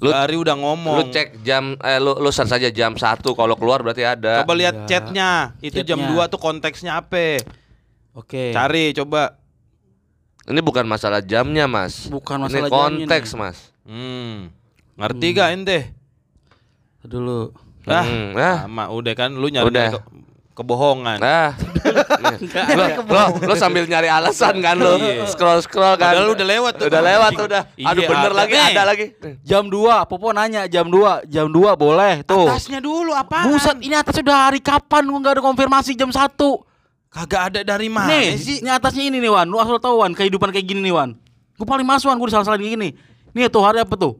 [0.00, 0.96] Lu- Hari udah ngomong.
[0.96, 4.40] Lu cek jam eh lu lu search saja jam 1 kalau keluar berarti ada.
[4.42, 4.88] Coba lihat Ada.
[4.88, 5.30] chatnya.
[5.60, 6.24] Itu jam Chatnya.
[6.26, 7.44] 2 tuh konteksnya apa?
[8.12, 8.50] Oke.
[8.50, 9.38] Cari coba.
[10.44, 12.06] Ini bukan masalah jamnya, Mas.
[12.06, 13.38] Bukan Ini masalah jamnya konteks, nih.
[13.38, 13.58] Mas.
[13.82, 14.36] Hmm.
[14.96, 15.78] Ngerti gak ente?
[17.00, 17.54] Dulu.
[17.82, 18.56] Ah, Hmm, ah.
[18.64, 19.88] sama udah kan lu nyari Udah.
[19.96, 20.04] ke-
[20.52, 21.16] kebohongan.
[21.16, 21.56] Nah,
[22.68, 25.24] lo, lo, lo sambil nyari alasan kan lo, Iya.
[25.24, 26.12] scroll scroll kan.
[26.12, 26.86] Padahal udah lewat tuh.
[26.86, 27.62] Udah lewat tuh udah.
[27.72, 28.36] Iya, Aduh bener ada.
[28.36, 28.68] lagi, Nih.
[28.68, 29.06] ada lagi.
[29.40, 32.44] Jam 2, Popo nanya jam 2, jam 2 boleh tuh.
[32.44, 33.48] Atasnya dulu apa?
[33.48, 36.68] Buset, ini atas udah hari kapan gua nggak ada konfirmasi jam 1.
[37.10, 38.62] Kagak ada dari mana Nih, sih?
[38.62, 39.44] ini atasnya ini nih Wan.
[39.44, 41.18] Lu asal tahu Wan, kehidupan kayak gini nih Wan.
[41.54, 42.88] Gue paling mas Wan, gue disalah-salahin kayak gini.
[43.30, 44.14] Nih tuh hari apa tuh?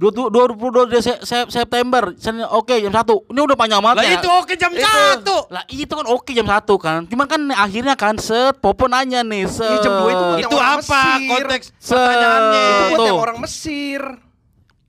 [0.00, 2.10] 22 Dese- Se- September,
[2.50, 4.18] oke jam 1 Ini udah panjang banget Lah ya.
[4.18, 4.82] itu oke jam Itu.
[4.82, 5.36] satu.
[5.46, 7.00] Lah itu kan oke jam 1 kan.
[7.06, 9.68] Cuman kan akhirnya kan set Popo nanya nih set.
[9.68, 11.28] Iya, jam dua itu buat Itu apa Mesir.
[11.30, 12.64] konteks Se- pertanyaannya?
[12.64, 13.06] Itu buat Tuh.
[13.06, 14.00] yang orang Mesir.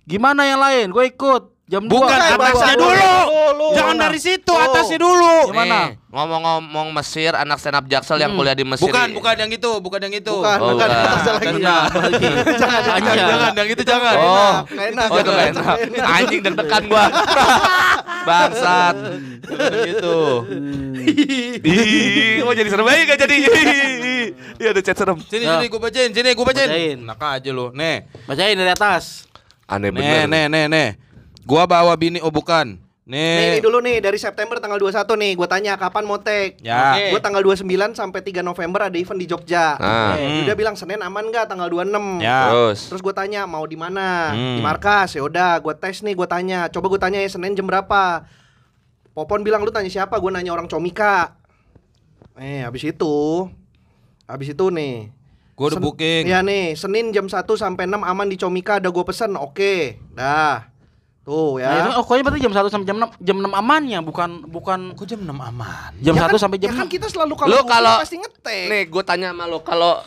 [0.04, 0.88] Gimana yang lain?
[0.90, 1.44] Gue ikut.
[1.64, 1.88] Jam 2.
[1.88, 2.92] Bukan Bukan, atasnya dulu.
[3.24, 3.68] Dulu.
[3.72, 4.04] Jangan Mana?
[4.06, 4.60] dari situ, Oh.
[4.62, 5.34] atasnya dulu.
[5.48, 5.80] Gimana?
[5.88, 8.84] Nih, ngomong-ngomong Mesir, anak stand up Jaksel yang kuliah di Mesir.
[8.84, 10.34] Bukan, bukan yang itu, bukan yang itu.
[10.34, 10.88] Bukan, Oh, bukan.
[10.92, 11.24] bukan.
[11.24, 11.56] Lagi.
[11.56, 11.88] Jangan.
[12.60, 14.16] Jangan, Jangan, jangan, yang itu jangan.
[14.20, 16.04] Oh, enak, oh itu enak, enak.
[16.06, 17.06] Anjing deg-degan gua.
[18.28, 18.96] Bangsat.
[19.88, 20.20] gitu.
[21.64, 23.38] Ih, oh jadi serem aja gak jadi.
[24.54, 25.18] Iya ada chat serem.
[25.22, 25.58] Sini, Ya.
[25.58, 26.70] sini, gue bacain, sini, gue bacain.
[26.70, 26.98] Bacain.
[27.00, 27.72] Enak aja lu.
[27.72, 29.28] Nih, Bacain dari atas.
[29.66, 30.28] Aneh nih, bener.
[30.28, 30.88] nih, nih, nih.
[31.44, 32.80] Gua bawa bini, oh bukan.
[33.04, 33.64] Nih, ini Nih.
[33.68, 36.56] dulu nih dari September tanggal 21 nih gue tanya kapan mau take.
[36.64, 37.12] Ya.
[37.12, 39.76] Gue tanggal 29 sampai 3 November ada event di Jogja.
[39.76, 40.16] Ah.
[40.16, 42.24] Eh, Udah bilang Senin aman nggak tanggal 26.
[42.24, 42.48] Ya.
[42.48, 42.80] Terus.
[42.88, 44.32] Terus gue tanya mau di mana?
[44.32, 44.56] Hmm.
[44.56, 45.20] Di markas.
[45.20, 46.72] Ya udah, gue tes nih, gue tanya.
[46.72, 48.24] Coba gue tanya ya Senin jam berapa?
[49.12, 50.16] Popon bilang lu tanya siapa?
[50.16, 51.36] Gue nanya orang Comika.
[52.40, 53.52] Eh, habis itu
[54.24, 55.12] habis itu nih.
[55.54, 56.24] Gua udah Sen- booking.
[56.26, 59.36] Iya nih, Senin jam 1 sampai 6 aman di Comika ada gue pesen.
[59.36, 60.00] Oke.
[60.16, 60.72] Dah.
[61.24, 61.96] Tuh Nah, itu ya.
[61.96, 65.20] oh, pokoknya berarti jam 1 sampai jam 6 jam 6 amannya bukan bukan Kok jam
[65.20, 65.92] 6 aman?
[65.98, 66.92] jam Ya 1 kan- sampai jam ya kan 6.
[66.92, 68.66] kita selalu kalau Lu kalau- pasti ngetek.
[68.68, 70.04] Nih, gue tanya sama lo kalau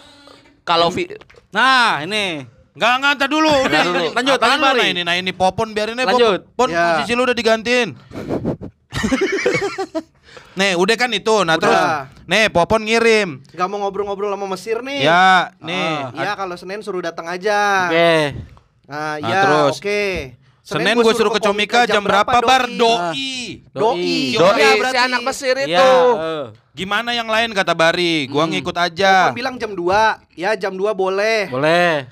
[0.63, 1.09] kalau vi-
[1.51, 2.45] Nah, ini.
[2.77, 3.49] Enggak, enggak, entar dulu.
[3.49, 4.05] Udah, dulu.
[4.13, 4.61] Lanjut, lanjut, lu?
[4.61, 4.77] Mari.
[4.77, 6.41] Nah, ini, nah ini Popon biarin aja Lanjut.
[6.47, 6.69] Popon.
[6.69, 7.01] Pon, Ya.
[7.01, 7.89] posisi lu udah digantiin.
[10.53, 11.37] Nih, udah kan itu.
[11.43, 11.63] Nah, Udah.
[11.63, 11.81] terus
[12.27, 13.45] nih Popon ngirim.
[13.51, 15.05] Gak mau ngobrol-ngobrol sama Mesir nih.
[15.05, 16.13] Ya, nih.
[16.15, 17.89] Iya kalau Senin suruh datang aja.
[17.89, 18.37] Oke.
[18.85, 19.75] Nah, Nah, iya, terus.
[19.77, 20.05] oke.
[20.67, 22.67] Senin gue suruh ke Comika jam berapa bar?
[22.67, 23.63] Doi.
[23.71, 24.35] Doi.
[24.35, 24.99] Doi Iya, si berarti.
[25.01, 25.71] anak Mesir itu.
[25.71, 25.87] Iya.
[26.19, 26.45] eh.
[26.75, 28.27] Gimana yang lain kata Bari?
[28.27, 29.31] Gua ngikut Popon aja.
[29.31, 29.81] bilang jam 2
[30.35, 32.11] Ya jam 2 boleh Boleh.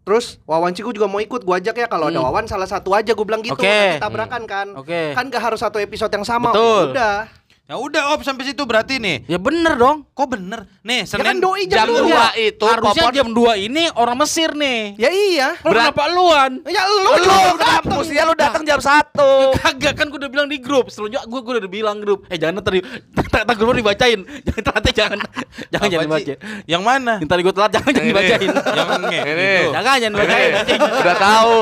[0.00, 2.24] Terus Wawan Ciku juga mau ikut Gua ajak ya Kalau ada Hmm.
[2.24, 3.68] Wawan salah satu aja Gue bilang gitu Oke.
[3.68, 5.12] Nanti tabrakan kan Oke.
[5.12, 6.94] Kan gak harus satu episode yang sama Betul.
[6.94, 7.28] Udah
[7.70, 9.22] Ya udah op sampai situ berarti nih.
[9.24, 10.02] Ya bener dong.
[10.10, 10.66] Kok bener?
[10.82, 14.18] Nih, Ya kan Senin doi Jam jam, dua 2 itu Harusnya jam 2 ini orang
[14.18, 14.98] Mesir nih.
[14.98, 15.54] Ya iya.
[15.54, 16.50] Kalau Berat- kenapa luan?
[16.66, 17.14] Ya lu Lu
[17.54, 17.94] dateng.
[17.94, 19.54] mestinya lu datang jam 1.
[19.54, 20.90] Kagak kan gue udah bilang di grup.
[20.90, 22.26] Selanjutnya gue gue udah bilang grup.
[22.26, 22.82] Eh jangan tadi
[23.14, 24.18] tak grup dibacain.
[24.50, 25.18] Jangan telat jangan.
[25.70, 26.08] Jangan jangan Ci?
[26.10, 26.34] dibaca.
[26.74, 27.12] Yang mana?
[27.16, 28.48] Yang tadi gue telat jangan jangan dibacain.
[28.50, 29.20] Yang nge.
[29.22, 29.30] Ini.
[29.30, 29.70] gitu.
[29.70, 30.50] Jangan jangan dibacain.
[30.98, 31.54] Udah tahu.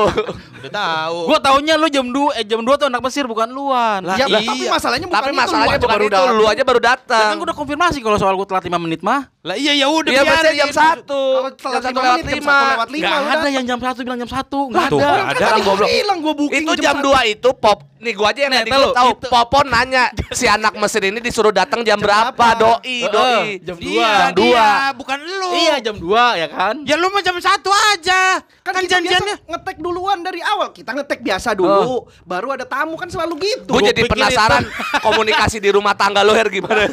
[0.59, 1.17] Udah tahu.
[1.27, 4.01] Gue taunya lu jam 2 eh jam 2 tuh anak Mesir bukan luan.
[4.01, 4.41] Lah, Ya, iya.
[4.41, 6.33] tapi masalahnya bukan Tapi itu, masalahnya lu bukan baru itu, datang.
[6.33, 7.27] lu aja baru Ya datang.
[7.27, 9.27] kan gue udah konfirmasi kalau soal gue telat 5 menit mah.
[9.39, 10.55] Lah iya ya udah Iya biarin.
[10.57, 11.03] jam 1.
[11.03, 12.39] Kalau telat Jam 1 lima lewat menit, jam 5.
[12.39, 13.05] satu lewat lima.
[13.05, 14.57] Gak lu ada yang jam 1 bilang jam 1.
[14.65, 15.09] Enggak Tuh, ada.
[15.09, 15.45] Kan ada.
[15.51, 15.89] gua goblok.
[15.89, 19.11] bilang gua booking Itu jam 2 itu pop Nih gua aja yang tahu, gua tahu
[19.27, 22.45] Popon nanya si anak mesin ini disuruh datang jam, Jam berapa?
[22.55, 23.59] Doi, doi.
[23.59, 24.55] jam Iya, Jam dua.
[24.55, 25.49] dia, bukan lu.
[25.51, 26.07] Iya jam 2
[26.37, 26.75] ya kan?
[26.83, 28.39] Ya lu mah jam satu aja.
[28.63, 29.35] Kan, Kan, janjiannya.
[29.35, 30.71] biasa ngetek duluan dari awal.
[30.71, 33.67] Kita ngetek biasa dulu, baru ada tamu kan selalu gitu.
[33.69, 34.63] Gue Gua jadi penasaran
[35.05, 36.85] komunikasi di rumah tangga lo Her gimana?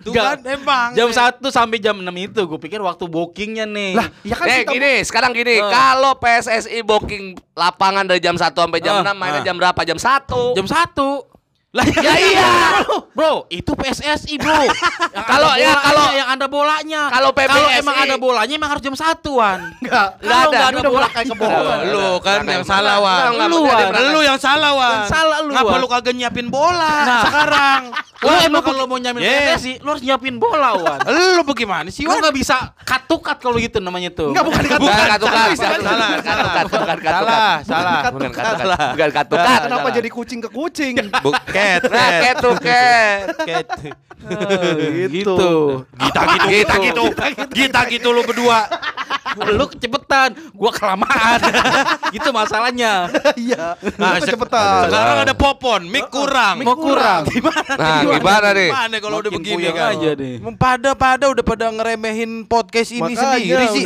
[0.00, 0.96] Tuh kan emang.
[0.96, 3.92] Jam 1 sampai jam 6 itu gue pikir waktu bookingnya nih.
[4.00, 5.68] Lah, ya kan Eh kita gini, sekarang gini, Eh.
[5.68, 9.46] kalau PSSI booking lapangan dari jam 1 sampai jam Eh, 6 mainnya eh.
[9.46, 9.80] jam berapa?
[9.84, 10.56] Jam 1.
[10.56, 11.29] jam 1
[11.70, 12.50] lah Ya iya.
[13.14, 14.58] Bro, itu PSSI, Bro.
[15.14, 17.06] Kalau- ya, kalau- yang ada bolanya.
[17.14, 19.70] kalau PBSI emang ada bolanya emang harus jam satuan.
[19.78, 20.18] Enggak.
[20.18, 20.58] Nggak Kalau ada.
[20.58, 21.78] nggak ada bola kayak kebohongan.
[21.86, 23.22] Lu kan yang salah Wan.
[23.38, 23.58] Lu,
[24.10, 25.06] Lu yang salah Wan.
[25.06, 25.78] Salah lu, Ngapa Wan.
[25.78, 27.22] lu kagak nyiapin bola Nah.
[27.22, 27.82] sekarang?
[28.20, 29.54] Lu emang lu kalau mau Yeah.
[29.54, 30.98] PSSI, lu harus nyiapin bola, Wan.
[31.06, 32.18] Lu bagaimana sih Lu Wan?
[32.18, 34.34] nggak bisa cut-to-cut kalau gitu namanya tuh.
[34.34, 35.86] Enggak bukan katukan, Salah, katukan, bukan katukan.
[35.86, 36.10] Salah,
[37.62, 38.02] salah.
[38.10, 38.58] Bukan katukan.
[38.58, 38.78] Salah.
[38.90, 39.58] Bukan katukan.
[39.62, 40.94] Kenapa jadi kucing ke kucing?
[41.60, 43.24] Buket, Nah, ket tuh ket.
[43.44, 43.66] Ket.
[45.08, 45.36] gitu.
[45.96, 47.02] Gita gitu, gita gitu,
[47.50, 48.68] gita gitu lu berdua.
[49.30, 51.38] lu kecepetan, gua kelamaan.
[52.14, 53.06] gitu masalahnya.
[53.38, 53.78] Iya.
[53.94, 54.90] Nah, Nah, sek- cepetan.
[54.90, 56.66] Sekarang ada popon, mic kurang.
[56.66, 57.30] Mau kurang.
[57.30, 57.72] Gimana?
[57.78, 58.70] Nah, gimana nih?
[58.74, 59.94] Gimana kalau udah begini kan?
[59.94, 60.42] aja deh.
[60.42, 63.84] Emang Pada-pada udah pada ngeremehin podcast ini sendiri sih.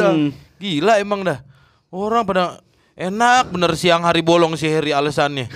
[0.57, 1.45] Gila emang dah.
[1.93, 2.64] Orang pada
[2.95, 5.51] enak bener siang hari bolong si Heri alasannya.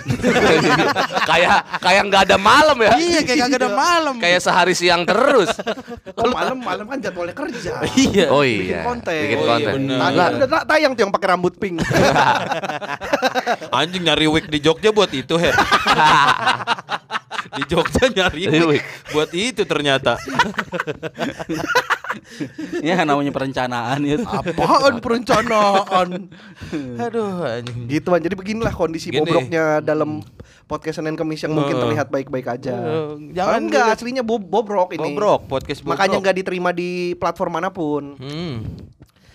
[1.30, 2.98] kayak kayak nggak ada malam ya.
[2.98, 4.14] iya kayak kagak ada malam.
[4.18, 5.54] Kayak sehari siang terus.
[6.12, 7.78] Oh, malam malam kan jadwalnya kerja.
[7.94, 8.26] Iya.
[8.28, 8.80] Oh Bikin iya.
[8.82, 9.22] konten.
[9.22, 9.72] Bikin Oh iya, konten.
[9.76, 9.98] bener.
[9.98, 11.76] Tadi Lah, udah ta- tayang tuh yang pakai rambut pink.
[13.78, 15.54] Anjing nyari wig di Jogja buat itu Her.
[17.54, 18.82] di Jogja nyari wig.
[19.10, 20.18] buat itu ternyata.
[22.80, 24.24] Ya namanya perencanaan itu.
[24.24, 26.08] Apaan perencanaan?
[26.98, 27.86] Aduh anjing.
[27.86, 28.20] gitu kan.
[28.20, 29.20] Jadi beginilah kondisi Gini.
[29.20, 30.20] bobroknya dalam
[30.64, 31.80] podcast Senin Kemis yang mungkin Eh.
[31.80, 32.74] terlihat baik-baik aja.
[32.74, 35.04] Eh, Jangan enggak aslinya bo bobrok ini.
[35.10, 35.96] Bobrok podcast bobrok.
[35.96, 38.16] Makanya nggak diterima di platform mana pun.
[38.16, 38.64] Hmm.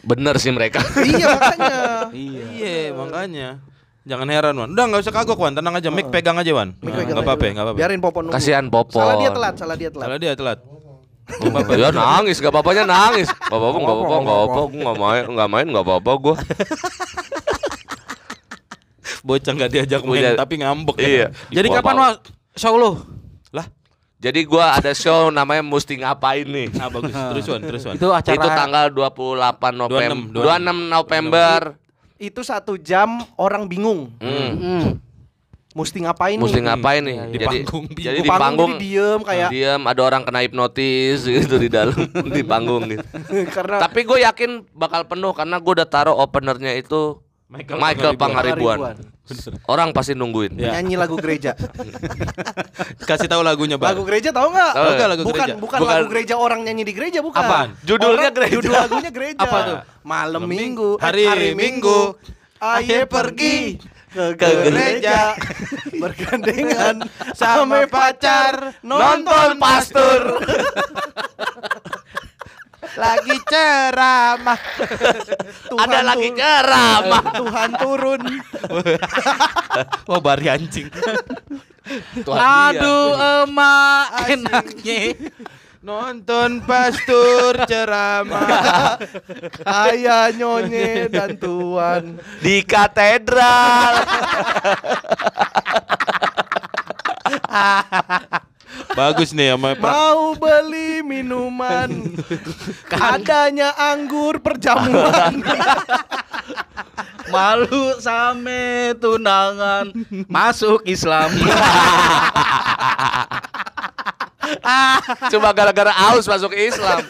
[0.01, 0.83] Bener sih mereka.
[0.99, 1.75] iya makanya.
[2.11, 2.43] Iya.
[2.59, 3.49] Iya, makanya.
[4.03, 4.69] Jangan heran, Wan.
[4.69, 5.55] Udah nggak usah kagok, Wan.
[5.55, 6.75] Tenang aja, mic pegang aja, Wan.
[6.75, 7.53] Pegang Nggak aja apa-apa, dulu.
[7.55, 7.79] nggak apa-apa.
[7.79, 8.35] Biarin Popon nunggu.
[8.35, 8.99] Kasihan Popon.
[8.99, 10.05] Salah dia telat, salah dia telat.
[10.05, 10.59] Salah dia telat.
[11.73, 13.31] Ya nangis, gak apa-apanya nangis.
[13.31, 14.61] Gak apa-apa, gak apa-apa, gak apa-apa.
[14.67, 16.35] Gue gak main, gak main, gak apa-apa gue.
[19.23, 20.95] Bocah nggak diajak main, Punya- tapi ngambek.
[20.95, 21.07] ya.
[21.07, 21.27] Iya.
[21.49, 22.11] Jadi Gua kapan mau.
[22.53, 22.91] Show lu?
[23.49, 23.65] Lah,
[24.19, 26.67] Jadi gue ada show namanya Mesti Ngapain nih.
[26.71, 27.11] nah bagus.
[27.31, 27.95] Terus, Wan, terus, Wan.
[27.95, 30.15] Itu acara Itu tanggal 28 November.
[30.29, 31.59] 26, 26 November.
[32.15, 34.11] Itu satu jam orang bingung.
[34.17, 34.51] Hmm.
[34.53, 34.85] Hmm.
[35.73, 36.65] Mesti ngapain Mesti nih?
[36.69, 37.17] ngapain nih?
[37.17, 41.25] Di Jadi panggung, jadi Di di panggung jadi diem kayak diam ada orang kena hipnotis
[41.33, 43.01] gitu di dalam di panggung gitu.
[43.57, 47.22] karena Tapi gue yakin bakal penuh karena gue udah taruh openernya itu
[47.53, 48.77] Michael Michael, Pangaribuan.
[48.81, 49.61] Pangaribuan.
[49.69, 50.57] Orang pasti nungguin.
[50.57, 50.73] Ya.
[50.73, 51.53] nyanyi lagu gereja.
[53.09, 53.93] Kasih tahu lagunya, Bang.
[53.93, 54.73] lagu gereja tahu nggak?
[54.73, 55.53] Tahu nggak lagu bukan, gereja?
[55.61, 55.93] bukan Bukan.
[55.93, 57.45] lagu gereja orang nyanyi di gereja bukan.
[57.45, 57.69] Apaan?
[57.85, 58.53] Judulnya Orang- gereja.
[58.57, 59.39] Judul lagunya gereja.
[59.45, 59.77] Apa tuh?
[60.01, 62.17] Malam Malam minggu, Hari Minggu.
[62.57, 63.75] Aye pergi
[64.13, 65.35] ke Ke gereja
[66.01, 66.95] bergandengan
[67.35, 70.21] sama pacar Nonton pastor.
[72.93, 74.59] Lagi ceramah.
[75.71, 77.23] Tuhan Ada lagi ceramah.
[77.41, 78.21] Tuhan turun.
[80.05, 80.85] Oh, bari anjing.
[82.21, 82.77] Tuhan dia.
[82.77, 83.09] Aduh
[83.41, 85.17] emak enaknya.
[85.81, 89.01] Nonton pastor ceramah.
[89.65, 92.21] Ayah nyonye dan Tuhan.
[92.37, 94.05] di katedral.
[98.91, 101.89] Bagus nih sama pra- Mau beli minuman
[103.13, 105.41] Adanya anggur perjamuan
[107.23, 109.89] Malu same tunangan
[110.27, 111.31] masuk Islam.
[115.31, 117.01] Cuma gara-gara aus masuk Islam.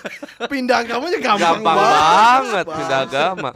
[0.48, 3.52] Pindah agamanya gampang, Gampang banget pindah agama.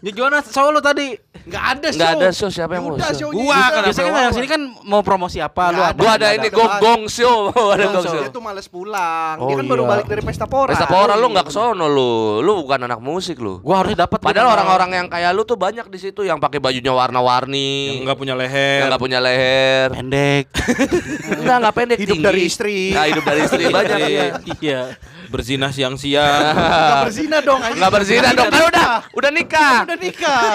[0.00, 1.18] Ya gimana show lu tadi?
[1.44, 1.98] Nggak ada show.
[1.98, 3.28] Nggak ada show, siapa yang mau Udah, show?
[3.28, 5.80] Gua kan Biasanya kan yang sini kan mau promosi apa lu.
[5.94, 8.32] Gua ada ini gong gong show, ada gong Dia show.
[8.32, 9.36] tuh males pulang.
[9.38, 9.90] Oh, Dia kan baru iya.
[9.90, 10.70] balik dari pesta pora.
[10.72, 13.60] Pesta pora lu nggak kesono lu, lu bukan anak musik lu.
[13.60, 16.92] Gua harusnya dapat Padahal orang-orang yang kayak lu tuh banyak di situ yang pakai bajunya
[16.92, 18.78] warna-warni, Yang nggak punya leher.
[18.80, 19.88] yang nggak punya leher.
[19.92, 20.44] pendek.
[21.44, 22.78] Enggak, enggak pendek Hidup dari istri.
[22.92, 24.26] Nah, hidup dari istri banyak ya.
[24.56, 24.82] Iya.
[25.28, 26.54] Berzina siang-siang.
[26.54, 27.60] Nggak berzina dong.
[27.60, 27.76] anjing.
[27.76, 28.50] Enggak berzina dong.
[28.50, 29.76] Kan udah, udah nikah.
[29.82, 30.50] Udah nikah.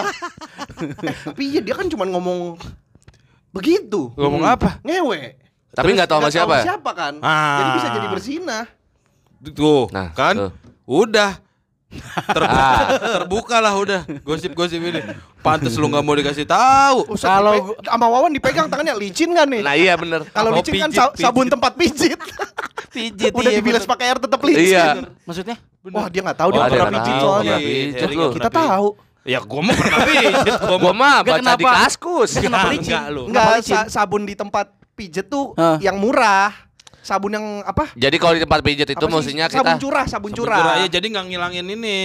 [1.27, 2.55] Tapi iya dia kan cuma ngomong
[3.49, 4.13] begitu.
[4.15, 4.79] Ngomong apa?
[4.85, 5.35] Ngewe.
[5.69, 6.53] Tapi nggak tahu sama siapa.
[6.61, 6.63] ya?
[6.73, 7.13] siapa kan.
[7.21, 7.57] Ah.
[7.61, 8.59] Jadi bisa jadi berzina.
[9.39, 10.35] Tuh, Nah, kan?
[10.35, 10.51] tuh.
[10.83, 11.39] Udah.
[11.89, 12.69] Terbuka,
[13.17, 15.01] terbuka lah udah gosip-gosip ini.
[15.39, 17.17] Pantes lu nggak mau dikasih tahu.
[17.17, 19.61] Kalau sama Wawan dipegang tangannya licin kan nih?
[19.61, 20.21] Nah, iya bener.
[20.27, 22.19] Kalau licin kan pijit, sa- sabun tempat pijit.
[22.89, 24.69] Pijit Udah dibilas pakai air tetap licin.
[24.69, 24.85] Iya.
[25.23, 27.57] maksudnya Wah, dia nggak tahu dia Oh, dia pernah pijit tahu, soalnya.
[27.57, 28.19] pijit Eric lu.
[28.19, 28.87] nggak Kita tahu.
[28.89, 29.07] pijit.
[29.25, 30.33] Ya gua mau pernah pijit.
[30.61, 32.29] Gua Gua mah Nggak, baca di kaskus.
[32.35, 32.95] kenapa Ya, licin?
[33.25, 33.47] enggak
[33.87, 36.53] sabun di tempat pijet tuh yang murah.
[37.09, 37.89] Sabun yang apa?
[37.97, 39.09] Jadi kalau di tempat pijat itu sih?
[39.09, 40.57] mestinya sabun kita curah, sabun, Sabun curah.
[40.61, 41.99] curah, ya jadi nggak ngilangin ini.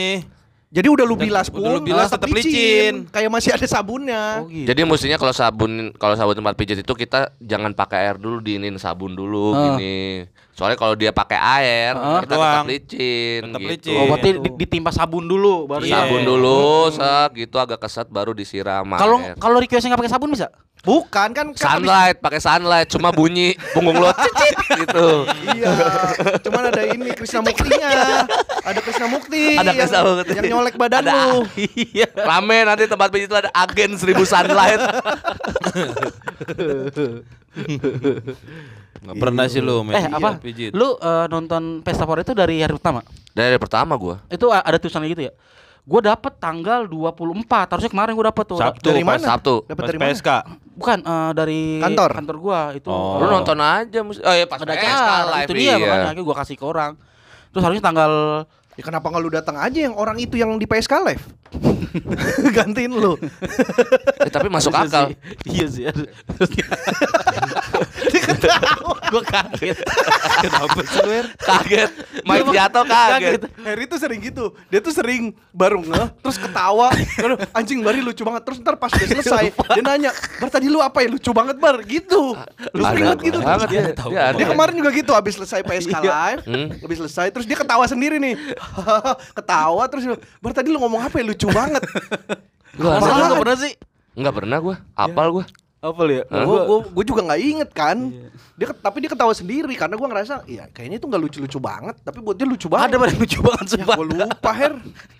[0.74, 3.06] Jadi udah lu bilas udah pun, lu bilas tetap licin.
[3.06, 4.42] Kayak masih ada sabunnya.
[4.42, 4.66] Oh, gitu.
[4.66, 8.74] Jadi mestinya kalau sabun kalau sabun tempat pijat itu kita jangan pakai air dulu diinin
[8.74, 9.78] sabun dulu Ah.
[9.78, 10.26] gini.
[10.54, 12.22] Soalnya kalau dia pakai air Ah.
[12.22, 12.64] kita tetap Doang.
[12.64, 13.70] licin Tetap gitu.
[13.70, 13.96] licin.
[13.96, 16.00] Oh, berarti di- ditimpa sabun dulu baru Iya.
[16.00, 19.34] Sabun dulu, set gitu agak kesat baru disiram Kalau air.
[19.34, 20.48] kalau requestnya nggak pakai sabun bisa?
[20.80, 25.26] Bukan kan kan Sunlight, pakai sunlight, cuma bunyi punggung lo cicit gitu.
[25.50, 25.72] Iya.
[26.38, 27.88] Cuman ada ini Krisna Muktinya.
[28.62, 29.56] Ada Krisna Mukti.
[29.56, 30.30] Ada yang- Krisna Mukti.
[30.30, 31.12] Yang nyolek badan Ada.
[31.26, 31.48] lu.
[31.88, 32.06] Iya.
[32.14, 34.76] Rame nanti tempat pijat itu ada agen seribu sunlight.
[39.04, 40.40] Nggak pernah sih lu main Eh apa?
[40.40, 40.72] pijit.
[40.72, 43.04] Lu eh, nonton Pesta Pora itu dari hari pertama?
[43.30, 44.24] Dari hari pertama gua.
[44.26, 45.32] Itu ada tulisannya gitu ya?
[45.84, 49.20] Gue dapet tanggal 24 Harusnya kemarin gue dapet tuh Sabtu Dari mana?
[49.20, 49.54] Sabtu.
[49.62, 50.08] Dapat Pas dari mana?
[50.10, 50.28] PSK.
[50.74, 52.10] Bukan eh, dari Kantor?
[52.14, 53.20] kantor gua itu Oh.
[53.20, 55.76] Lu nonton aja mus- Oh iya pas ada PSK live itu dia iya.
[55.76, 56.92] makanya akhirnya gua kasih ke orang
[57.52, 58.12] terus harusnya tanggal
[58.74, 61.22] Ya kenapa nggak lu datang aja yang orang itu yang di PSK live?
[62.58, 63.14] Gantiin lu.
[64.18, 65.14] Eh, tapi masuk akal.
[65.46, 65.86] iya sih
[69.10, 69.78] gue kaget
[70.44, 71.12] Kenapa sih lu?
[71.40, 71.90] Kaget.
[72.26, 73.40] Mike jatuh kaget.
[73.64, 74.52] Harry tuh sering gitu.
[74.68, 76.92] Dia tuh sering baru ngeh, terus ketawa.
[76.92, 78.42] Aduh, anjing Bari lucu banget.
[78.44, 79.44] Terus ntar pas udah selesai,
[79.76, 80.10] dia nanya,
[80.42, 82.36] "Bar tadi lu apa ya lucu banget, Bar?" Gitu.
[82.76, 83.38] Lu sering banget gitu.
[83.40, 83.82] banget Dia,
[84.36, 86.68] Dia kemarin juga gitu habis selesai PSK live, Hmm.
[86.76, 88.34] habis selesai terus dia ketawa sendiri nih.
[89.38, 90.04] ketawa terus
[90.44, 91.80] Bar tadi lu ngomong apa ya lucu banget.
[92.76, 93.72] Gua nggak pernah sih
[94.14, 94.76] Enggak pernah gua.
[94.94, 95.44] Apal gua.
[95.84, 96.42] Apa ya Hah?
[96.42, 97.96] Gue gua, gua juga nggak inget kan.
[98.54, 101.96] Dia ket- tapi dia ketawa sendiri karena gua ngerasa, iya kayaknya itu nggak lucu-lucu banget,
[102.00, 102.86] tapi buat dia lucu banget.
[102.88, 104.72] ada yang lucu banget Ya, sumpah gua lupa Her.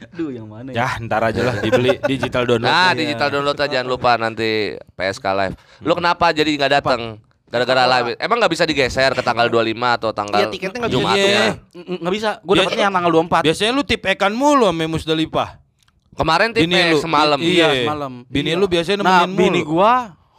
[0.08, 2.64] aduh yang mana Ya ntar aja lah dibeli digital download.
[2.64, 2.98] Nah, ya.
[2.98, 4.50] digital download aja jangan lupa nanti
[4.90, 5.54] PSK live.
[5.80, 7.20] Lu kenapa jadi nggak datang?
[7.44, 8.16] Gara-gara live.
[8.16, 9.62] Emang nggak bisa digeser ke tanggal 25
[9.94, 11.30] atau tanggal Iya, tiketnya nggak bisa Jumat digeser.
[11.30, 11.46] ya?
[11.76, 14.84] Ng- nggak bisa gue Dia- dapetnya yang tanggal 24 Biasanya lu tip ekan mulu sama
[14.88, 15.50] Musdalifah.
[16.12, 17.38] Kemarin tipe Bini lu semalam.
[17.38, 18.12] Iya, Iya, semalam.
[18.24, 18.56] Bini Iya.
[18.56, 19.70] lu biasanya nah nemenin bini mulu.
[19.76, 19.92] gua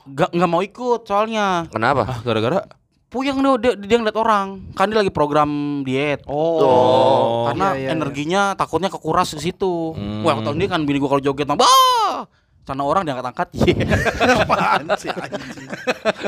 [0.05, 2.03] nggak nggak mau ikut soalnya Kenapa?
[2.05, 2.59] Ah, gara-gara
[3.05, 5.49] puyeng dia, dia, dia ngeliat orang kan dia lagi program
[5.81, 7.47] diet Oh.
[7.47, 10.21] karena iya, iya, energinya takutnya kekuras ke situ Hmm.
[10.21, 12.27] wah tahun dia kan bini gua kalau joget mah bah
[12.65, 13.77] sana orang diangkat-angkat Iya.
[14.41, 15.69] Apaan sih anjing?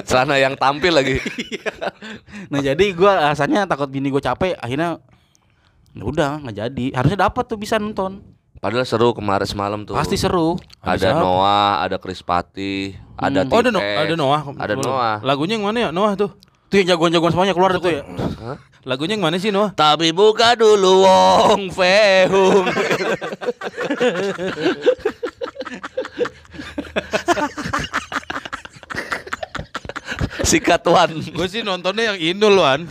[0.05, 1.17] Celana yang tampil lagi.
[2.53, 5.01] nah jadi gua rasanya takut bini gua capek akhirnya
[5.97, 8.21] ya udah nggak jadi harusnya dapat tuh bisa nonton
[8.57, 9.93] Padahal seru kemarin semalam tuh.
[9.93, 11.21] pasti seru Ada siapa?
[11.21, 14.41] Noah, ada Chris Pati, ada Oh ada no, ada Noah.
[14.57, 15.15] Ada Noah.
[15.21, 16.33] Lagunya yang mana ya Noah tuh?
[16.67, 18.03] tuh yang jagoan-jagoan semuanya keluar tuh ya
[18.83, 19.71] Lagunya yang mana sih Noah?
[19.75, 22.67] Tapi buka dulu Wong Fehung.
[30.47, 31.11] Sikat Wan.
[31.35, 32.87] Gue sih nontonnya yang Inul Wan.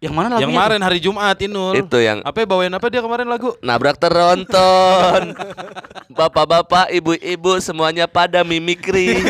[0.00, 1.76] Yang mana lagunya Yang kemarin hari Jumat Inul.
[1.76, 3.52] Itu yang Apa ya, bawain apa dia kemarin lagu?
[3.60, 5.36] nabrak teronton.
[6.18, 9.20] Bapak-bapak, ibu-ibu semuanya pada mimikri.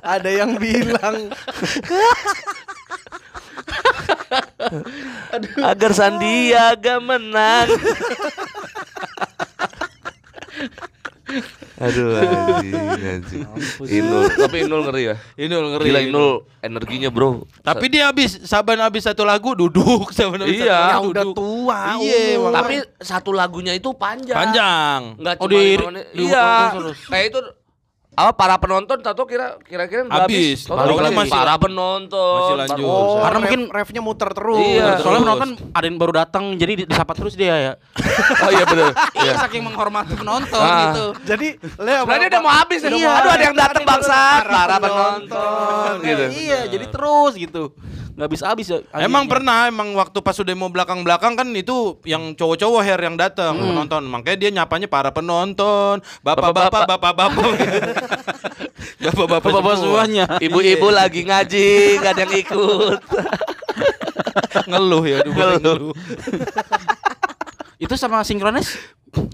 [0.00, 1.28] Ada yang bilang
[5.70, 7.68] agar Sandiaga menang.
[11.80, 13.42] Aduh anjing, anjing.
[13.82, 15.14] Inul, tapi Inul ngeri ya.
[15.34, 15.84] Inul ngeri.
[15.88, 17.48] Gila Inul energinya bro.
[17.58, 20.68] Tapi dia habis Saban habis satu lagu duduk Saban habis Iya.
[20.68, 21.36] satu lagu yang udah duduk.
[21.36, 21.80] tua.
[21.96, 22.48] Iya.
[22.52, 24.36] Tapi satu lagunya itu panjang.
[24.36, 25.00] Panjang.
[25.16, 25.76] Enggak Oh, cuma di-
[26.12, 26.48] di- Iya.
[26.76, 26.98] terus.
[27.08, 27.40] Kayak itu
[28.20, 30.64] apa para penonton tato kira kira-kira Habis.
[30.64, 31.16] Balik lagi.
[31.16, 32.36] masih para penonton.
[32.36, 32.84] Masih lanjut.
[32.84, 34.60] Oh, Karena ref- mungkin- refnya muter terus.
[34.60, 34.84] Iya.
[34.96, 35.20] Soalnya terus.
[35.22, 37.72] penonton ada yang baru datang jadi di- disapa terus dia ya.
[38.40, 38.92] Oh iya benar.
[39.16, 40.78] Iya, saking menghormati penonton Ah.
[40.86, 41.04] gitu.
[41.26, 42.88] Jadi le Sebenarnya udah mau habis ya.
[42.90, 43.10] Iya.
[43.16, 44.42] Aduh ada yang datang bangsat.
[44.42, 45.28] Para Para penonton.
[45.30, 46.24] penonton gitu.
[46.36, 47.62] Iya, jadi terus gitu.
[48.20, 48.84] Nggak bisa habis ya.
[49.00, 53.56] Emang pernah emang waktu pas udah mau belakang-belakang kan itu yang cowok-cowok hair yang datang
[53.56, 54.04] penonton.
[54.04, 57.32] Makanya dia nyapanya para penonton, bapak-bapak, bapak-bapak.
[59.00, 60.04] Bapak-bapak Bapak semua.
[60.04, 60.24] semuanya.
[60.36, 62.98] Ibu-ibu lagi ngaji, nggak ada yang ikut.
[64.70, 65.58] ngeluh ya, aduh, Ngeluh.
[65.58, 65.94] ngeluh.
[67.80, 68.76] Itu sama sinkronis?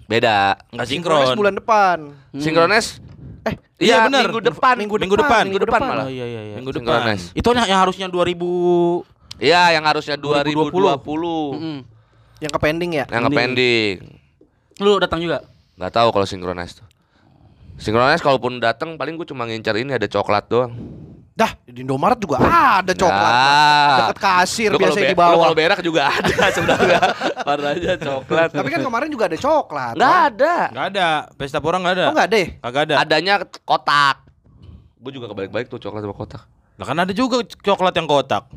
[0.07, 0.55] Beda.
[0.70, 1.37] Nggak Sinkronis sinkron.
[1.37, 1.99] bulan depan.
[2.38, 3.03] Sinkrones?
[3.47, 4.25] Eh, iya, Iya, bener.
[4.27, 4.75] minggu depan.
[4.75, 5.43] Minggu Minggu depan.
[5.47, 5.91] Minggu depan depan.
[5.95, 6.07] malah.
[6.07, 6.57] Oh iya iya iya.
[6.59, 6.99] Minggu depan.
[7.07, 7.23] Sinkrones.
[7.33, 9.07] Itu yang yang harusnya 2000
[9.39, 10.73] Iya, yang harusnya 2020.
[10.73, 11.55] 2020.
[11.55, 11.79] Mm-mm.
[12.37, 13.05] yang ke pending ya?
[13.07, 13.95] Yang pending.
[14.81, 15.41] Lu datang juga?
[15.77, 16.87] Nggak tahu kalau sinkronis tuh.
[17.77, 20.73] Sinkronis kalaupun datang paling gue cuma ngincar ini ada coklat doang.
[21.37, 23.33] Dah, di Indomaret juga ada coklat.
[23.37, 23.96] Nah.
[24.01, 25.44] Dekat kasir Lu biasanya di bawah.
[25.44, 27.01] Kalau berak juga ada sebenarnya.
[27.44, 28.49] Aja coklat.
[28.57, 29.94] Tapi kan kemarin juga ada coklat.
[30.01, 30.55] nggak ada.
[30.72, 31.09] Nggak ada.
[31.37, 32.05] Pesta pora nggak ada.
[32.09, 32.46] Oh enggak deh.
[32.64, 32.94] Kagak ada.
[33.05, 33.35] Adanya
[33.68, 34.25] kotak.
[34.96, 36.42] Gue juga kebalik-balik tuh coklat sama kotak.
[36.81, 38.49] Lah kan ada juga coklat yang kotak.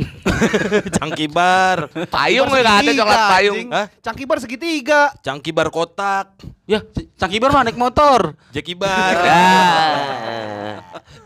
[0.96, 3.58] Cangkibar, Payung nggak ada coklat payung.
[3.70, 3.86] Hah?
[4.00, 5.12] Cangkibar segitiga.
[5.20, 6.32] cangkibar kotak,
[6.64, 6.80] Ya,
[7.18, 8.38] Cangkibar mah naik motor.
[8.54, 9.14] jekibar.
[9.26, 9.44] Ya.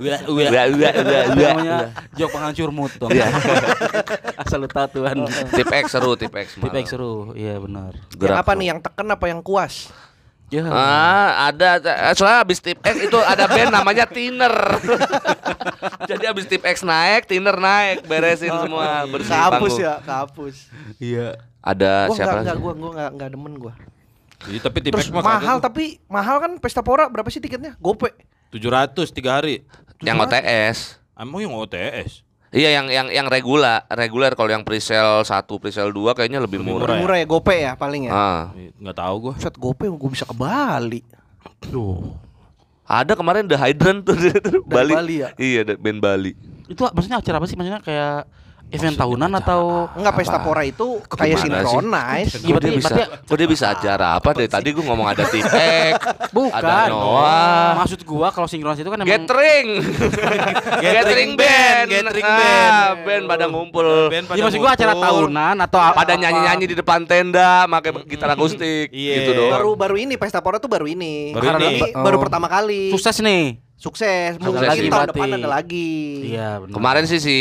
[0.01, 3.11] Namanya jok penghancur mood dong.
[4.43, 5.29] Asal lu tahu tuan.
[5.55, 6.59] Tip X seru, tip X.
[6.59, 6.75] Tipe.
[6.75, 7.31] X seru.
[7.39, 7.95] Iya benar.
[8.11, 9.93] Yang apa nih yang teken apa yang kuas?
[10.55, 10.63] Ya.
[10.71, 14.55] Ah, ada eh, soalnya habis tip X itu ada band namanya Tiner.
[16.11, 19.83] Jadi habis tip X naik, Tiner naik, beresin semua, bersih Kapus panggung.
[19.83, 20.57] ya, kapus.
[21.03, 21.29] Iya.
[21.59, 22.45] Ada Gua siapa enggak lagi?
[22.45, 23.73] enggak gua gua enggak enggak demen gua.
[24.45, 27.75] Iya, tapi tipek Terus mah mahal tapi mahal kan pesta pora berapa sih tiketnya?
[27.81, 28.13] Gope.
[28.53, 29.65] 700 tiga hari.
[30.01, 30.79] Yang OTS.
[31.17, 32.24] Emang yang OTS.
[32.55, 35.27] Iya yang yang yang regular, reguler kalau yang presale 1,
[35.59, 36.87] presale 2 kayaknya lebih Lebih murah.
[36.87, 36.99] murah.
[37.03, 38.13] Murah ya gope ya paling ya.
[38.15, 38.43] Ah.
[38.79, 39.35] Nggak tahu gua.
[39.43, 41.03] Set gope gua bisa ke Bali.
[41.67, 42.15] Duh.
[42.87, 44.15] Ada kemarin The Hydrant tuh
[44.71, 44.93] Bali.
[44.95, 45.29] Bali ya?
[45.35, 46.39] Iya, band Bali.
[46.71, 47.59] Itu maksudnya acara apa sih?
[47.59, 48.31] Maksudnya kayak
[48.75, 49.61] event tahunan atau
[49.93, 51.71] Enggak pesta pora itu kayak gimana sih?
[51.71, 52.33] sinkronize.
[52.35, 55.07] Iya, Kok dia berarti- bisa, berarti- kok dia bisa acara apa dari tadi gue ngomong
[55.07, 55.93] ada tipek,
[56.31, 56.53] Bukan.
[56.53, 59.67] ada Noah, Maksud gua kalau sinkronis itu kan emang Gathering,
[60.85, 62.39] gathering band, gathering Ah,
[62.97, 63.05] band.
[63.05, 65.97] band pada ngumpul, Iya maksud gua acara tahunan atau apa?
[65.97, 69.15] pada nyanyi nyanyi di depan tenda, pakai gitar akustik, Iya.
[69.21, 69.53] gitu doang.
[69.53, 71.31] Baru baru ini pesta pora tuh baru ini.
[71.31, 71.81] Baru Karena ini.
[71.93, 72.91] baru pertama kali.
[72.91, 73.59] Sukses nih.
[73.75, 74.39] Sukses.
[74.39, 75.13] Mungkin lagi tahun berarti.
[75.13, 75.93] depan ada lagi.
[76.27, 76.73] Iya benar.
[76.73, 77.37] Kemarin sih si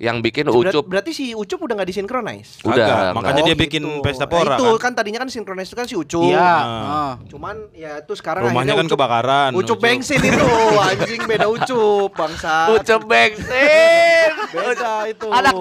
[0.00, 2.64] yang bikin Ucup, berarti si Ucup udah nggak disinkronize.
[2.64, 3.12] udah, enggak.
[3.12, 4.00] makanya dia Oh, bikin gitu.
[4.00, 4.80] pesta Nah, pora itu kan.
[4.80, 6.24] kan tadinya kan sinkronis itu kan si Ucup.
[6.26, 6.40] Iya.
[6.40, 6.88] Nah.
[6.88, 7.12] Ah.
[7.28, 9.50] Cuman ya itu sekarang Rumahnya kan Ucup- kebakaran.
[9.52, 10.46] Ucup bensin itu
[10.88, 12.72] anjing beda Ucup bangsa.
[12.72, 15.28] Ucup bensin, Beda itu.
[15.28, 15.54] anak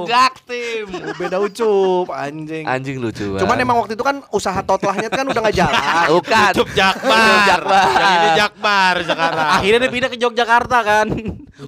[0.50, 0.86] gaktim,
[1.16, 2.66] Beda Ucup anjing.
[2.66, 3.38] anjing lucu.
[3.38, 3.66] Cuman banget.
[3.66, 5.82] emang waktu itu kan usaha totlahnya kan udah nggak jalan.
[6.18, 7.22] bukan, Ucup Jakbar.
[7.22, 7.86] Ucup Jakbar.
[7.94, 9.50] Yang ini Jakbar sekarang.
[9.54, 11.08] Akhirnya dia pindah ke Yogyakarta kan.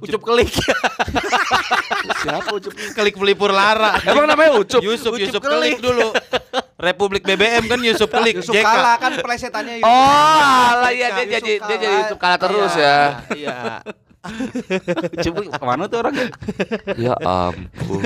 [0.02, 0.50] Ucup kelik.
[2.22, 2.72] Siapa Ucup?
[2.74, 4.02] Klik pelipur Lara.
[4.02, 4.82] Emang namanya Ucup?
[4.82, 5.78] Yusuf, Ucup Yusuf Kelik.
[5.78, 6.08] Kelik dulu.
[6.82, 8.42] Republik BBM kan Yusuf Kelik.
[8.42, 8.66] Yusuf JK.
[8.66, 9.86] kalah kan plesetannya Yusuf.
[9.86, 12.98] Oh, alah iya dia jadi dia jadi Yusuf kalah terus Iya, ya.
[13.30, 13.58] Iya.
[14.22, 16.14] Ucup ke mana tuh orang?
[16.94, 18.02] Ya ampun.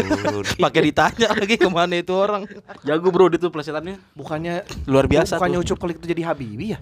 [0.57, 2.48] Pakai ditanya lagi ke mana itu orang.
[2.81, 4.00] Jago bro dia tuh plesetannya.
[4.16, 5.76] Bukannya Luar biasa Bukannya tuh.
[5.76, 6.79] Ucup Kelik itu jadi Habibie ya?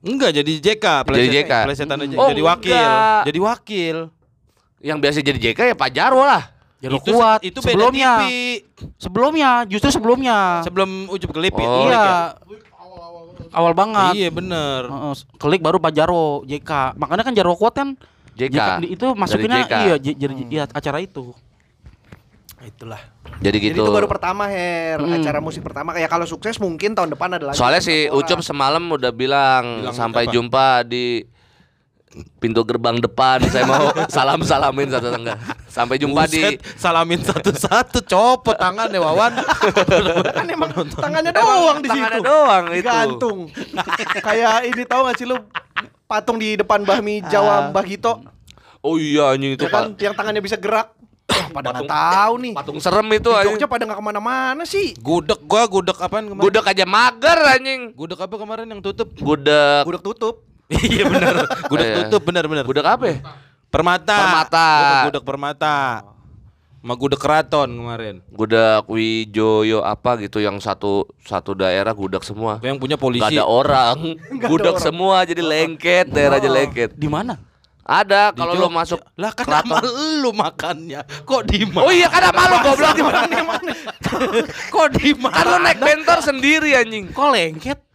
[0.00, 0.86] Enggak jadi JK.
[1.04, 1.52] Jadi JK.
[1.68, 2.16] Plesetan aja.
[2.16, 2.72] Oh, jadi wakil.
[2.72, 3.22] enggak.
[3.28, 3.96] Jadi wakil.
[4.80, 6.42] Yang biasa jadi JK ya Pak Jarwo lah.
[6.78, 7.40] Jarwo itu kuat.
[7.44, 8.12] Itu beda sebelumnya.
[8.22, 8.32] TV.
[8.96, 10.38] Sebelumnya, justru sebelumnya.
[10.62, 12.38] Sebelum Ucup Kelip Oh, iya.
[13.48, 14.12] Awal banget.
[14.14, 14.86] Iya bener.
[14.86, 16.94] Heeh, kelik baru Pak Jarwo, JK.
[16.94, 17.98] Makanya kan Jarwo kuat kan
[18.38, 18.58] JK.
[18.80, 19.74] di- itu masukinnya JK.
[19.82, 21.34] iya j- jadi iya, acara itu.
[22.60, 22.98] Itulah.
[23.38, 23.82] Jadi Jadi gitu.
[23.82, 25.14] itu baru pertama Her, Hmm.
[25.14, 25.92] acara musik pertama.
[25.92, 27.56] Kayak kalau sukses mungkin tahun depan ada lagi.
[27.56, 28.06] Soalnya si.
[28.08, 30.32] Ucup semalam udah bilang, Bilang sampai apa?
[30.32, 31.22] jumpa di
[32.36, 33.38] pintu gerbang depan.
[33.44, 33.78] Saya mau
[34.10, 35.38] salam salamin satu tengah.
[35.68, 39.38] Sampai jumpa di Buset, salamin satu-satu copot tangannya Wawan.
[40.26, 41.94] kan emang tangannya doang di situ.
[41.94, 42.82] tangannya doang itu.
[42.84, 43.38] Gantung.
[44.26, 45.38] Kayak ini tahu gak sih lu
[46.08, 48.24] patung di depan Bahmi Jawa Mbah Gito?
[48.80, 50.96] Oh iya anjing itu Ya kan yang tangannya bisa gerak.
[51.28, 52.52] Wah, pada nggak tahu nih.
[52.56, 53.52] Patung serem itu anjing.
[53.52, 54.96] Jogja pada nggak ke mana-mana sih.
[54.96, 56.44] Gudeg gua, gudeg apaan kemarin?
[56.48, 57.80] Gudeg aja mager anjing.
[57.92, 59.12] Gudeg apa kemarin yang tutup?
[59.20, 59.84] Gudeg.
[59.84, 60.34] Gudeg tutup.
[60.88, 61.44] iya bener.
[61.68, 61.96] Gudeg Iya.
[62.08, 62.48] tutup bener.
[62.64, 63.16] Gudeg apa ya?
[63.68, 64.16] Permata.
[64.16, 64.66] Permata.
[64.72, 65.76] Gudeg, gudeg permata.
[66.78, 68.22] Sama gudeg keraton kemarin.
[68.30, 72.62] Gudak Wijoyo apa gitu yang satu satu daerah gudak semua.
[72.62, 73.34] Yang punya Gak polisi.
[73.34, 74.14] ada orang,
[74.50, 76.94] gudak semua jadi lengket, daerahnya lengket.
[76.94, 77.34] Di mana?
[77.88, 79.80] Ada kalau Di lo masuk lah kan sama
[80.20, 81.02] lu makannya.
[81.24, 81.88] Kok di mana?
[81.88, 82.94] Oh iya kan sama lo goblok
[84.76, 85.34] Kok di mana?
[85.34, 87.08] Kan lo naik bentor sendiri anjing.
[87.10, 87.87] Kok lengket?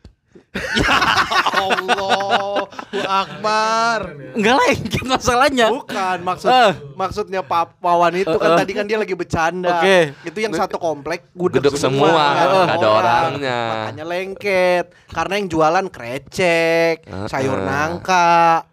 [1.54, 2.70] Allah
[3.04, 4.00] Akbar
[4.34, 5.68] Enggak lengket masalahnya.
[5.70, 6.72] Bukan maksud Eh.
[6.94, 8.58] maksudnya Pak Wawan itu kan eh.
[8.62, 9.82] tadi kan dia lagi bercanda.
[9.82, 10.13] Oke.
[10.26, 13.60] Itu yang satu komplek gudeg, Gudeg semua, nggak nggak ada orangnya.
[13.70, 14.86] Makanya lengket.
[15.10, 18.66] Karena yang jualan krecek, Eh, sayur nangka.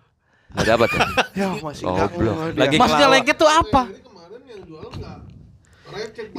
[0.50, 1.00] Nggak dapat ya?
[1.40, 2.60] Ya masih enggak ngeh dia.
[2.60, 3.82] Lagi Maksudnya lengket tuh apa?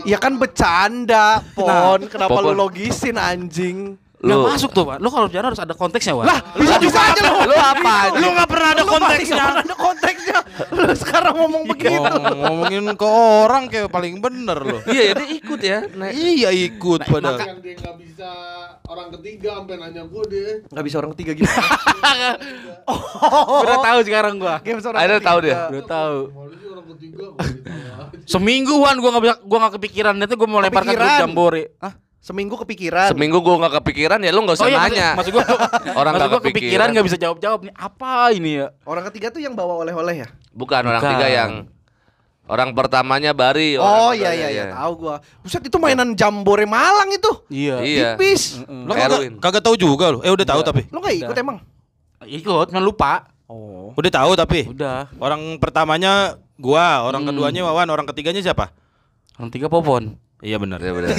[0.04, 2.08] Ya kan bercanda, Pon.
[2.08, 2.44] Kenapa Popon.
[2.50, 4.00] lu logisin anjing?
[4.22, 4.98] Lu masuk tuh, Pak.
[5.02, 6.26] Lo kalau jalan harus ada konteksnya, Pak.
[6.30, 7.50] Lah, bisa juga aja lu.
[7.50, 9.36] lu apa Lu nggak pernah ada Lu konteksnya.
[9.42, 10.38] pernah ada konteksnya.
[10.70, 12.06] Lu sekarang ngomong begitu.
[12.06, 14.82] Oh, ngomongin ke orang kayak paling bener loh.
[14.86, 15.78] Iya, ya dia ikut ya.
[15.90, 16.14] Naik.
[16.14, 17.38] Iya ikut padahal.
[17.42, 18.30] yang dia nggak bisa
[18.86, 21.50] orang ketiga sampai nanya gue dia Enggak bisa orang ketiga gitu.
[23.66, 24.56] Udah tahu sekarang gua.
[24.62, 25.18] Ketiga.
[25.22, 25.58] tahu dia.
[25.72, 26.18] Udah tahu.
[26.30, 27.46] Malu sih orang ketiga gua.
[28.32, 31.64] Semingguan gua nggak bisa gua nggak kepikiran itu gua mau lempar ke jambore.
[31.82, 31.94] Hah?
[32.22, 33.10] Seminggu kepikiran.
[33.10, 35.10] Seminggu gua nggak kepikiran ya lu nggak usah maksud- nanya.
[35.18, 35.44] Maksud gua
[36.00, 37.74] Orang maksud nggak gua kepikiran nggak bisa jawab-jawab nih.
[37.74, 38.68] Apa ini ya?
[38.86, 40.28] Orang ketiga tuh yang bawa oleh-oleh ya?
[40.52, 41.14] Bukan orang Bukan.
[41.18, 41.52] tiga yang
[42.46, 43.74] orang pertamanya Bari.
[43.76, 45.16] Oh orang iya keduanya, iya iya, tahu gua.
[45.42, 47.32] Buset itu mainan Jambore Malang itu.
[47.50, 47.76] Iya.
[47.82, 48.10] Iya.
[48.14, 48.62] Tipis.
[48.70, 50.20] Lo kagak, kagak tahu juga lo.
[50.22, 50.86] Eh udah tahu tapi.
[50.94, 51.58] Lu enggak ikut emang?
[52.22, 53.34] Ikut, cuma lupa.
[53.50, 53.98] Oh.
[53.98, 54.70] Udah tahu tapi.
[54.70, 55.10] Udah.
[55.18, 57.34] Orang pertamanya gua, orang Hmm.
[57.34, 58.70] keduanya Wawan, orang ketiganya siapa?
[59.36, 60.22] Orang tiga popon.
[60.42, 60.82] Iya benar.
[60.82, 61.14] Iya benar.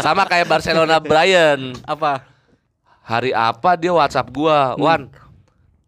[0.00, 1.76] Sama kayak Barcelona Brian.
[1.84, 2.24] Apa?
[3.04, 5.08] Hari apa dia WhatsApp gua, Wan.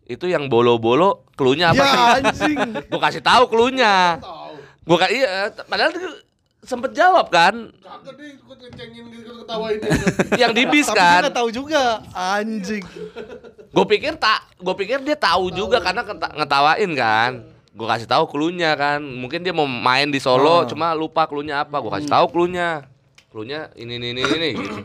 [0.05, 1.99] Itu yang bolo-bolo klunya apa Ya sih?
[2.53, 2.59] anjing.
[2.88, 4.20] Gua kasih tahu klunya.
[4.84, 6.11] Gua kan iya, padahal dia
[6.61, 9.32] sempet jawab kan kagak deh ikut ngecengin gitu
[10.36, 11.20] yang di bis Tapi dia kan.
[11.24, 11.82] enggak tahu juga.
[12.12, 12.84] Anjing.
[13.70, 16.03] Gue pikir tak, gue pikir dia tahu juga karena
[16.36, 17.30] ngetawain kan.
[17.70, 18.98] Gue kasih tahu klunya kan.
[18.98, 21.78] Mungkin dia mau main di Solo, cuma lupa klunya apa.
[21.78, 22.86] Gue kasih tahu klunya.
[23.30, 24.78] Klunya ini ini ini ini gitu.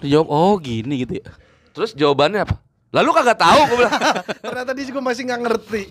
[0.16, 1.28] Jawab, oh gini gitu ya.
[1.76, 2.56] Terus jawabannya apa?
[2.94, 4.00] Lalu kagak tahu gue bilang.
[4.44, 5.82] Ternyata dia juga masih nggak ngerti.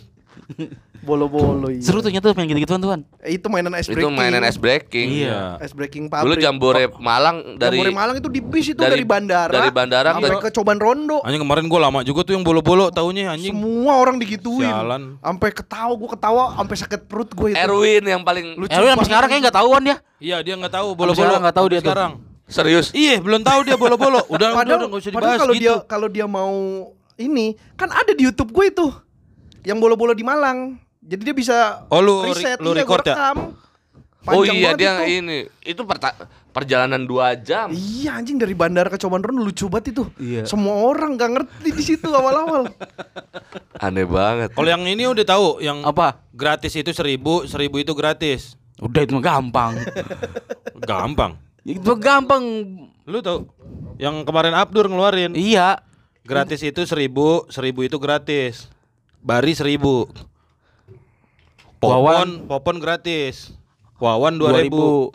[1.03, 1.83] Bolo-bolo iya.
[1.83, 2.99] Seru ternyata main gitu-gituan tuan.
[3.21, 4.15] Itu mainan ice itu breaking.
[4.15, 5.07] mainan ice breaking.
[5.27, 5.59] Iya.
[5.59, 6.39] Ice breaking Dulu pabrik.
[6.39, 9.51] Jambore Malang dari Jambore Malang itu di bis itu dari- dari, bandara.
[9.51, 11.19] dari bandara sampai ke- ke Coban Rondo.
[11.21, 13.51] Anjing kemarin gua lama juga tuh yang bolo-bolo taunya anjing.
[13.51, 14.63] Semua orang digituin.
[14.63, 15.19] Sialan.
[15.19, 17.59] Sampai ketawa, gua ketawa sampai sakit perut gue itu.
[17.59, 19.97] Erwin yang paling Lucu Erwin sampai sekarang kayak nggak tahuan dia.
[20.17, 21.19] Iya dia nggak tahu bolo-bolo.
[21.19, 21.91] sekarang nggak tahu dia tuh.
[21.91, 22.11] sekarang.
[22.43, 22.87] serius.
[22.91, 24.23] Iya belum tahu dia bolo-bolo.
[24.31, 25.77] Udah udah Padahal, udah nggak usah padahal dibahas kalau dia gitu.
[25.85, 26.53] kalau dia mau
[27.13, 27.45] ini
[27.75, 28.87] kan ada di YouTube gue itu
[29.63, 30.75] yang bolo-bolo di Malang.
[31.03, 33.13] Jadi dia bisa Oh, lu riset, lu iya, record ya?
[33.13, 33.37] rekam.
[34.23, 35.19] Oh Panjang iya dia itu.
[35.19, 36.15] ini itu perta-
[36.49, 37.67] perjalanan dua jam.
[37.67, 40.07] Iya anjing dari bandara ke Coban Rondo lucu banget itu.
[40.15, 40.47] Iya.
[40.47, 42.71] Semua orang gak ngerti di situ awal-awal.
[43.83, 44.55] Aneh banget.
[44.55, 46.23] Kalau yang ini udah tahu yang Apa?
[46.31, 48.55] gratis itu seribu, seribu itu gratis.
[48.79, 49.75] Udah itu mah gampang.
[50.81, 51.35] Gampang.
[51.61, 52.43] itu mah gampang.
[53.03, 53.43] Lu tahu
[53.97, 55.83] yang kemarin Abdur ngeluarin Iya.
[56.23, 58.71] gratis itu seribu, seribu itu gratis.
[59.19, 60.07] Bari seribu.
[61.83, 62.29] Popon, Wawan.
[62.47, 63.51] popon gratis.
[63.97, 65.11] Wawan dua ribu.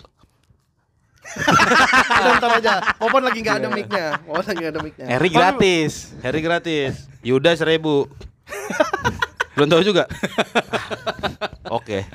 [2.19, 2.73] Udah, ntar aja.
[2.97, 4.21] Popon lagi gak ada mic-nya.
[4.23, 5.07] Popon lagi gak ada mic-nya.
[5.11, 5.93] Eri gratis.
[6.21, 7.09] Harry gratis.
[7.21, 8.09] Yuda seribu.
[9.57, 10.05] Belum tahu juga.
[11.71, 12.07] Oke.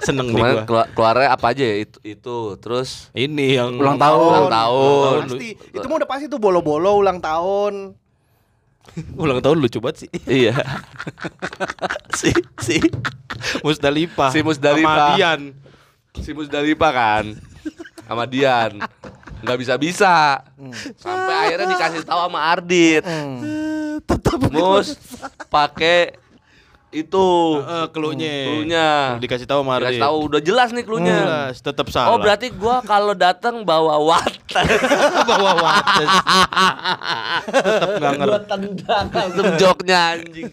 [0.00, 0.64] Seneng nih Kemarin gua.
[0.64, 2.38] keluar, keluarnya apa aja ya itu, itu.
[2.58, 4.30] terus Ini yang Ulang tahun.
[4.32, 5.18] ulang tahun.
[5.28, 5.48] Pasti.
[5.70, 7.94] Itu mah udah pasti tuh bolo-bolo ulang tahun.
[9.18, 10.10] Ulang tahun lucu banget sih.
[10.28, 10.54] iya.
[12.18, 12.30] si
[12.62, 12.78] si
[13.64, 14.30] Musdalifah.
[14.30, 14.94] Si Musdalifah.
[14.94, 15.40] Sama Dian.
[16.14, 17.24] si Musdalifah kan
[18.04, 18.72] sama Dian
[19.44, 20.14] nggak bisa bisa
[20.96, 23.04] sampai akhirnya dikasih tahu sama Ardit
[24.04, 24.96] Tetap Mus
[25.54, 26.16] pakai
[26.96, 27.26] itu
[27.58, 28.34] Eh, cluenya.
[28.46, 28.88] Cluenya.
[29.18, 32.08] Dikasih tahu sama dikasih tahu udah jelas nih klunya Jelas, tetap salah.
[32.08, 34.64] oh berarti gua kalau datang bawa water
[35.24, 36.08] bawa wates.
[37.56, 38.48] tetap nggak gua ngerti.
[38.48, 40.46] tendang langsung joknya anjing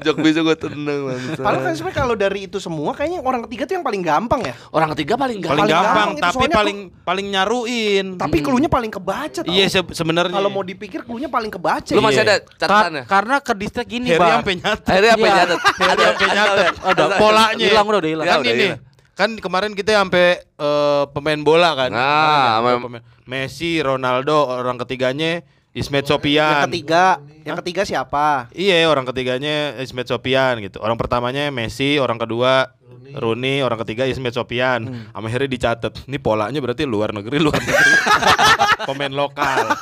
[0.00, 1.40] jok bisa gua tendang bangsa.
[1.46, 4.54] Padahal kan sebenarnya kalau dari itu semua kayaknya orang ketiga tuh yang paling gampang ya.
[4.70, 8.06] orang ketiga paling gampang Paling gampang, gampang itu, tapi paling paling nyaruin.
[8.14, 9.48] Tapi klunya paling kebaca tau.
[9.48, 10.32] Iya se- sebenarnya.
[10.32, 11.90] Kalau mau dipikir klunya paling kebaca.
[11.90, 12.24] lu masih Iya.
[12.24, 14.40] ada Ka- catatannya karena ke distrik gini, Bang.
[14.40, 14.86] sampai nyata.
[14.86, 15.34] akhirnya apa Iya.
[15.34, 16.64] nyatet Harry sampai nyata.
[16.82, 17.64] Ada polanya.
[17.64, 18.26] Hilang udah, udah hilang.
[18.26, 18.66] Kan ini.
[19.12, 21.90] Kan kemarin kita sampai eh, pemain bola kan.
[21.92, 25.44] Nah, pemain- Messi, Ronaldo, orang ketiganya
[25.80, 26.68] Ismet Yang Sopian.
[26.68, 27.04] ketiga,
[27.42, 28.52] yang ketiga siapa?
[28.52, 30.76] Iya, orang ketiganya Ismet Sopian gitu.
[30.84, 32.76] Orang pertamanya Messi, orang kedua
[33.10, 35.10] Rooney, orang ketiga Ismet Sopian.
[35.10, 36.06] Sama Harry dicatat.
[36.06, 37.92] Ini polanya berarti luar negeri, luar negeri.
[38.88, 39.76] Pemain lokal.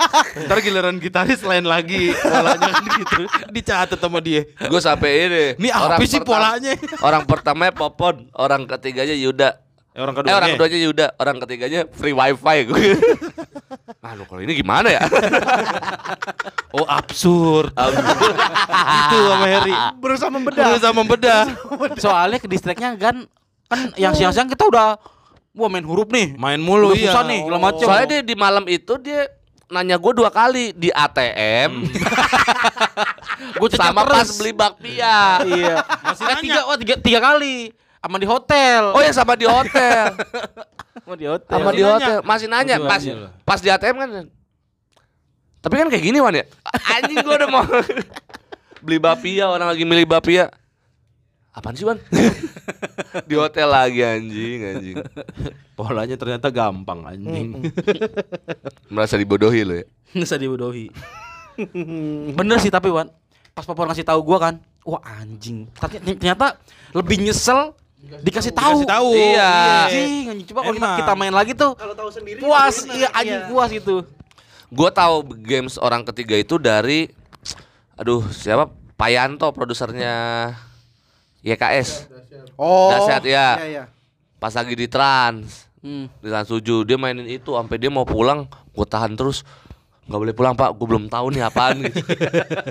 [0.48, 3.22] Ntar giliran gitaris lain lagi polanya kan gitu.
[3.52, 4.48] Dicatat sama dia.
[4.48, 5.44] Gue sampai ini.
[5.60, 6.72] Ini apa sih polanya?
[7.04, 9.67] Orang pertamanya Popon, orang ketiganya Yuda.
[9.98, 10.38] Eh, orang Eh kedua.
[10.38, 12.82] orang keduanya Yuda, orang ketiganya free wifi gue.
[13.98, 15.02] Aduh kalau ini gimana ya?
[16.68, 17.72] Oh absurd.
[17.72, 19.72] Itu sama Harry.
[19.98, 20.64] Berusaha membedah.
[20.68, 21.40] Berusaha membedah.
[21.96, 23.24] Soalnya ke distreknya kan
[23.66, 25.00] kan yang siang-siang kita udah
[25.50, 26.36] wah main huruf nih.
[26.36, 27.08] Main mulu Udah iya.
[27.08, 27.86] susah nih, segala macem.
[27.88, 29.32] Soalnya dia di malam itu dia
[29.66, 31.88] nanya gue dua kali di ATM
[33.60, 35.40] Gue sama pas beli bakpia.
[35.42, 35.74] Iya.
[36.04, 36.42] Masih Eh, nanya.
[36.44, 37.72] tiga, oh, tiga, tiga kali.
[37.98, 38.82] Sama di hotel.
[38.92, 40.14] Oh ya sama di hotel.
[40.98, 41.48] Sama di hotel.
[41.50, 41.94] sama Masih di nanya.
[41.94, 43.28] hotel masih nanya Masih pas nanya.
[43.42, 44.10] pas di ATM kan.
[45.58, 46.44] Tapi kan kayak gini Wan ya.
[46.94, 47.64] Anjing gue udah mau
[48.84, 50.46] beli bapia orang lagi milih bapia.
[51.50, 51.98] Apaan sih Wan?
[53.26, 54.96] di hotel lagi anjing anjing.
[55.74, 57.66] Polanya ternyata gampang anjing.
[58.86, 59.86] Merasa dibodohi lo ya.
[60.14, 60.86] Nggak dibodohi.
[62.30, 63.10] Bener sih tapi Wan.
[63.50, 64.54] Pas papa ngasih tahu gua kan,
[64.86, 65.66] wah anjing.
[65.74, 66.62] Tapi ternyata
[66.94, 68.78] lebih nyesel dikasih tahu.
[68.82, 69.10] Dikasih tahu.
[69.14, 69.52] Iya.
[69.90, 70.46] Anjing, anjing.
[70.54, 73.96] Coba kalau kita, main lagi tuh Kalau tahu sendiri puas, iya anjing puas gitu.
[74.68, 77.10] Gue tahu games orang ketiga itu dari
[77.98, 80.14] aduh siapa Payanto produsernya
[81.42, 82.06] YKS
[82.58, 82.90] Oh.
[82.90, 83.54] Dahsyat, ya.
[83.54, 83.84] Iya, iya.
[84.38, 86.10] pas lagi di trans Hmm.
[86.18, 89.46] di trans 7 dia mainin itu sampai dia mau pulang gue tahan terus
[90.08, 92.00] nggak boleh pulang pak gue belum tahu nih apaan gitu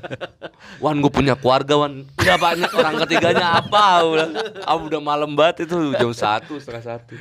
[0.84, 4.28] Wan gue punya keluarga Wan udah banyak orang ketiganya apa udah
[4.66, 7.14] ah, udah malam banget itu jam satu setengah satu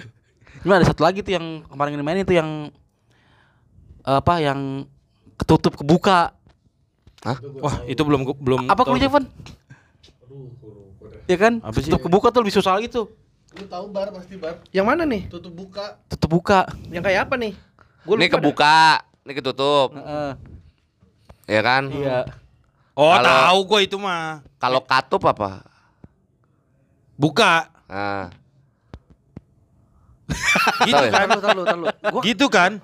[0.64, 2.72] Ini ada satu lagi tuh yang kemarin ini main itu yang
[4.06, 4.86] apa yang
[5.34, 6.32] ketutup kebuka.
[7.58, 9.18] Wah, itu belum belum Apa kuliah, tuh.
[9.18, 9.24] Van?
[11.26, 11.58] Ya kan?
[11.58, 11.90] Apa sih?
[11.90, 13.10] Tutup kebuka tuh lebih susah gitu.
[13.58, 14.62] Lu tahu bar pasti bar.
[14.70, 15.26] Yang mana nih?
[15.26, 15.98] Tutup buka.
[16.06, 16.70] Tutup buka.
[16.86, 17.52] Yang kayak apa nih?
[18.06, 18.94] Gua ini dah.
[19.26, 20.30] Ini ketutup Heeh.
[21.48, 22.18] ya kan Iya.
[22.94, 24.40] Oh, Kalau- tahu gua itu mah.
[24.56, 25.66] kalau katup apa
[27.12, 27.66] Buka.
[27.86, 28.30] nah
[30.86, 31.10] Gitu ya?
[31.12, 31.26] kan?
[31.28, 31.82] Tahu, tahu, tahu.
[32.10, 32.78] Gua Gitu kan?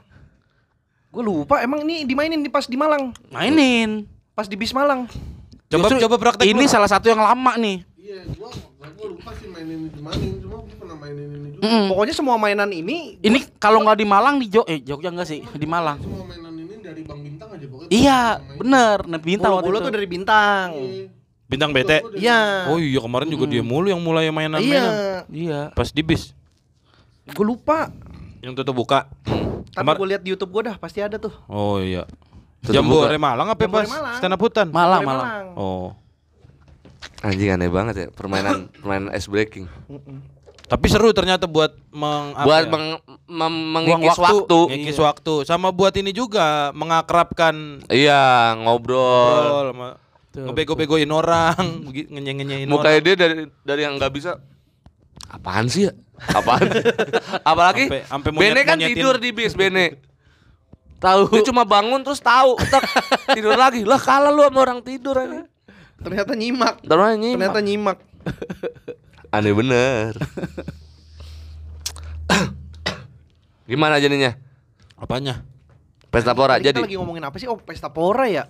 [1.09, 3.13] gua lupa emang ini dimainin di pas di Malang.
[3.29, 4.09] Mainin.
[4.33, 5.05] Pas di bis Malang.
[5.69, 6.71] Coba Justru coba praktek Ini lu.
[6.71, 7.85] salah satu yang lama nih.
[7.95, 8.49] Iya, gua
[9.03, 11.63] gua lupa sih mainin di mana, cuma gua pernah mainin ini juga.
[11.67, 11.87] Mm.
[11.91, 15.43] Pokoknya semua mainan ini Ini kalau nggak di Malang di Jog eh Jogja enggak sih?
[15.43, 15.99] Di Malang.
[15.99, 17.91] Semua mainan ini dari Bang Bintang aja pokoknya.
[17.91, 18.21] Iya,
[18.55, 18.97] bener.
[19.11, 19.87] Nah, bintang waktu Bulu itu.
[19.91, 20.67] tuh dari bintang.
[20.79, 21.07] Iya.
[21.51, 21.91] Bintang BT.
[22.17, 22.71] Iya.
[22.71, 24.63] Oh iya kemarin juga dia mulu yang mulai mainan-mainan.
[24.63, 25.19] Iya.
[25.29, 25.61] Iya.
[25.75, 26.33] Pas di bis
[27.27, 27.91] Gue lupa.
[28.43, 29.07] yang tutup buka.
[29.71, 31.35] Tapi gue lihat di YouTube gue dah pasti ada tuh.
[31.51, 32.07] Oh iya.
[32.63, 33.19] Jambore.
[33.19, 34.71] Malang apa pas stand up hutan?
[34.71, 35.55] Malang, Malang.
[35.59, 35.91] Oh.
[37.23, 39.71] Anjing aneh banget ya permainan permainan ice breaking.
[40.63, 42.71] Tapi seru ternyata buat meng buat ya?
[42.71, 42.87] meng,
[43.27, 44.41] mem- mengikis waktu.
[44.41, 45.35] waktu, ngekis waktu.
[45.45, 48.97] Sama buat ini juga mengakrabkan iya ngobrol.
[49.37, 49.89] Ngobrol sama
[50.33, 53.05] ngebego-begoin orang, begi- ngenye-ngenyein mukanya orang.
[53.05, 54.41] dia dari dari yang nggak bisa
[55.29, 55.93] apaan sih ya?
[56.33, 56.73] Apaan?
[57.51, 58.97] Apalagi Ampe- ampe Bene kan monyetin.
[58.97, 60.01] tidur di bis Bene.
[60.97, 61.35] Tahu.
[61.35, 62.87] dia cuma bangun terus tahu tak,
[63.35, 63.83] tidur lagi.
[63.83, 65.45] Lah kalah lu sama orang tidur aja
[66.03, 66.75] Ternyata nyimak.
[66.83, 67.99] ternyata nyimak Ternyata nyimak.
[69.35, 70.13] aneh bener
[73.65, 74.37] gimana jadinya
[74.95, 75.43] Apanya?
[76.07, 77.47] pesta pora Tadi kita jadi lagi ngomongin apa sih?
[77.47, 78.45] Oh, pesta pora ya.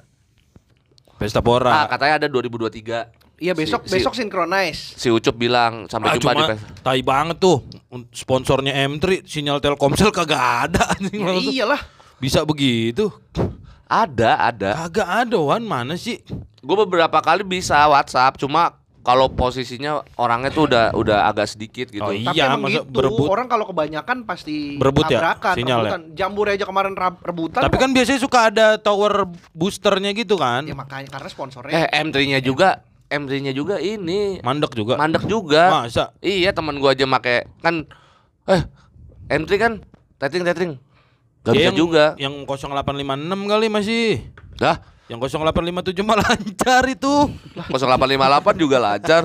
[1.14, 1.86] Pesta ah, pora.
[1.86, 4.94] katanya ada 2023 Iya besok Si- si- besok synchronize.
[4.94, 7.56] si Ucup bilang sampai Ah, jumpa di cuma pesta tai banget tuh
[8.10, 11.80] sponsornya M3 sinyal Telkomsel kagak ada anjing Ya, iyalah.
[12.18, 13.08] bisa begitu
[13.84, 16.16] ada ada kagak ada wan mana sih
[16.62, 21.98] gue beberapa kali bisa WhatsApp cuma kalau posisinya orangnya tuh udah udah agak sedikit gitu
[22.00, 22.94] Oh, Tapi Iya, emang masa gitu.
[22.94, 23.26] berebut.
[23.26, 25.82] Orang kalau kebanyakan pasti Berebut ya, tabrakan, sinyal ya?
[25.82, 26.02] rebutan.
[26.14, 27.60] Jambur aja kemarin rebutan.
[27.60, 27.82] tapi kok.
[27.82, 31.74] kan biasanya suka ada tower boosternya gitu kan ya makanya karena sponsornya.
[31.74, 37.02] eh M3-nya juga M3-nya juga ini mandek juga mandek juga masa iya teman gua aja
[37.04, 37.82] make kan
[38.46, 38.62] eh
[39.28, 39.72] M3 kan
[40.16, 40.72] tetring tetring
[41.42, 43.02] gak Ya, bisa yang- juga yang 0856
[43.44, 44.02] kali masih
[44.54, 47.28] dah yang 0857 mah lancar itu
[47.68, 49.22] 0858 juga lancar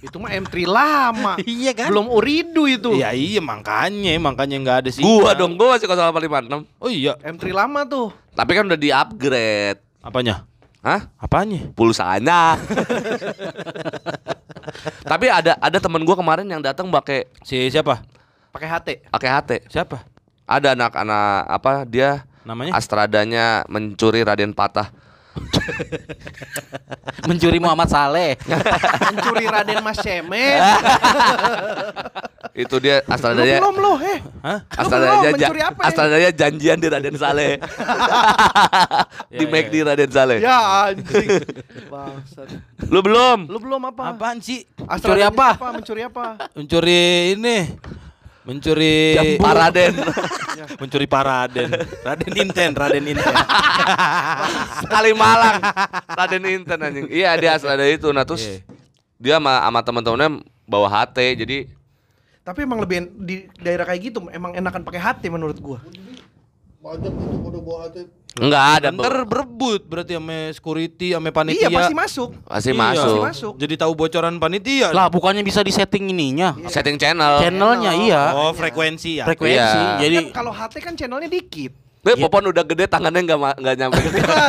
[0.00, 1.32] Itu mah M3 lama.
[1.44, 2.96] iya kan Belum Uridu itu.
[2.96, 5.00] Iya iya makanya makanya nggak ada sih.
[5.00, 7.12] gua dong gua masih 0856 Oh iya.
[7.20, 8.08] M3 lama tuh.
[8.32, 10.44] tapi kan udah di upgrade Apanya?
[10.80, 11.10] Hah?
[11.18, 11.66] Apanya?
[11.74, 12.54] pulsanya
[15.10, 18.00] tapi ada ada temen gua kemarin yang datang pakai Si siapa?
[18.50, 18.88] Pakai HT.
[19.10, 20.00] pakai HT Siapa?
[20.46, 22.78] ada anak-anak apa dia Namanya?
[22.78, 24.94] Astradanya mencuri Raden Patah.
[27.28, 28.40] Mencuri Muhammad Saleh.
[29.12, 30.62] Mencuri Raden Mas Cemen.
[32.56, 34.18] Itu dia Lu Astradanya belum lo, heh.
[34.72, 35.88] Astradanya belum mencuri apa ya?
[35.92, 37.60] Astradanya janjian di Raden Saleh.
[39.28, 40.38] di Ya, make ya, di Raden Saleh.
[40.40, 40.56] Ya
[40.88, 41.28] anjing.
[42.88, 43.38] Lu belum?
[43.44, 44.16] Lu belum apa?
[44.16, 44.64] Apaan sih?
[44.80, 45.48] Mencuri apa?
[45.76, 46.48] Mencuri apa?
[46.56, 47.76] Mencuri ini.
[48.46, 49.92] Mencuri Pak Raden.
[50.80, 51.68] mencuri Paraden.
[52.06, 53.34] Raden Inten, Raden Inten.
[54.92, 55.58] Kali Malang.
[56.06, 57.06] Raden Inten anjing.
[57.10, 58.08] Iya dia asal ada itu.
[58.14, 58.62] Nah terus Iya.
[59.18, 60.28] dia sama sama teman-temannya
[60.68, 61.58] bawa HT jadi
[62.46, 65.82] Tapi emang lebih di daerah kayak gitu emang enakan pakai hati menurut gua.
[66.86, 68.02] Banyak itu hati.
[68.36, 71.66] enggak ada Ntar berebut berarti sama security, sama panitia.
[71.66, 72.28] Iya pasti masuk.
[72.44, 72.78] masih Iya.
[72.78, 73.00] masuk.
[73.00, 73.52] Pasti masuk.
[73.56, 74.88] Jadi tahu bocoran panitia.
[74.92, 76.52] Lah bukannya bisa di setting ininya.
[76.68, 77.40] Setting channel.
[77.40, 78.22] Channelnya iya.
[78.36, 79.24] Oh, frekuensi ya.
[79.24, 79.56] Frekuensi.
[79.56, 79.98] Iya.
[79.98, 81.72] Jadi Kan kalau HT kan channelnya dikit.
[82.06, 83.98] Be, Popon udah gede tangannya nggak nggak nyampe.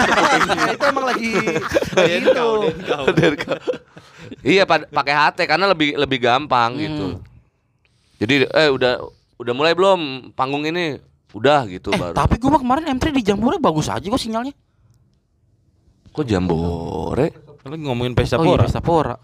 [0.78, 2.46] Itu emang lagi gitu.
[4.46, 7.18] iya pad- pakai HT karena lebih lebih gampang gitu.
[8.20, 9.02] Jadi eh udah
[9.38, 11.02] udah mulai belum panggung ini?
[11.30, 12.16] Udah gitu eh, baru.
[12.16, 14.56] tapi gua mah kemarin M3 di Jambore bagus aja kok sinyalnya.
[16.10, 17.28] Kok jambore?
[17.62, 18.64] Lu ngomongin pesta Oh iya pora.
[18.64, 19.16] Pesta Pora.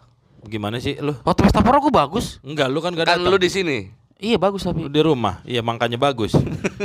[0.43, 1.15] Gimana sih lu?
[1.17, 2.37] Waktu Pesta Pora gua bagus.
[2.41, 3.31] Enggak, lu kan gak Kan datang.
[3.31, 3.87] lu di sini.
[4.19, 4.83] Iya bagus tapi.
[4.83, 5.39] Lu di rumah.
[5.41, 6.35] Iya, makanya bagus.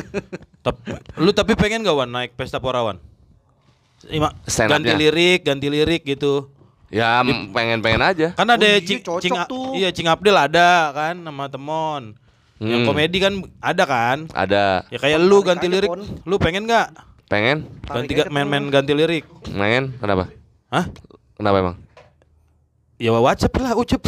[0.65, 0.79] tapi,
[1.17, 3.03] lu tapi pengen gak Wan naik pesta pora Wan?
[4.07, 6.47] Ima, Stand ganti lirik, ganti lirik gitu.
[6.89, 8.29] Ya m- pengen-pengen aja.
[8.33, 9.75] Kan ada Oh iya, Cing, Cing, tuh.
[9.75, 12.15] iya Cing Abdel ada kan sama temon.
[12.59, 12.89] Yang Hmm.
[12.91, 14.19] komedi kan ada kan?
[14.31, 15.87] Ada Ya kayak lu ganti lirik.
[15.87, 16.03] Pon.
[16.27, 16.91] Lu pengen gak?
[17.29, 17.69] pengen?
[17.85, 19.29] Ganti main-main ganti lirik.
[19.45, 19.95] Pengen?
[19.95, 20.33] Kenapa?
[20.69, 20.89] Hah?
[21.37, 21.77] Kenapa emang?
[22.99, 24.01] Ya wacep lah, ucep.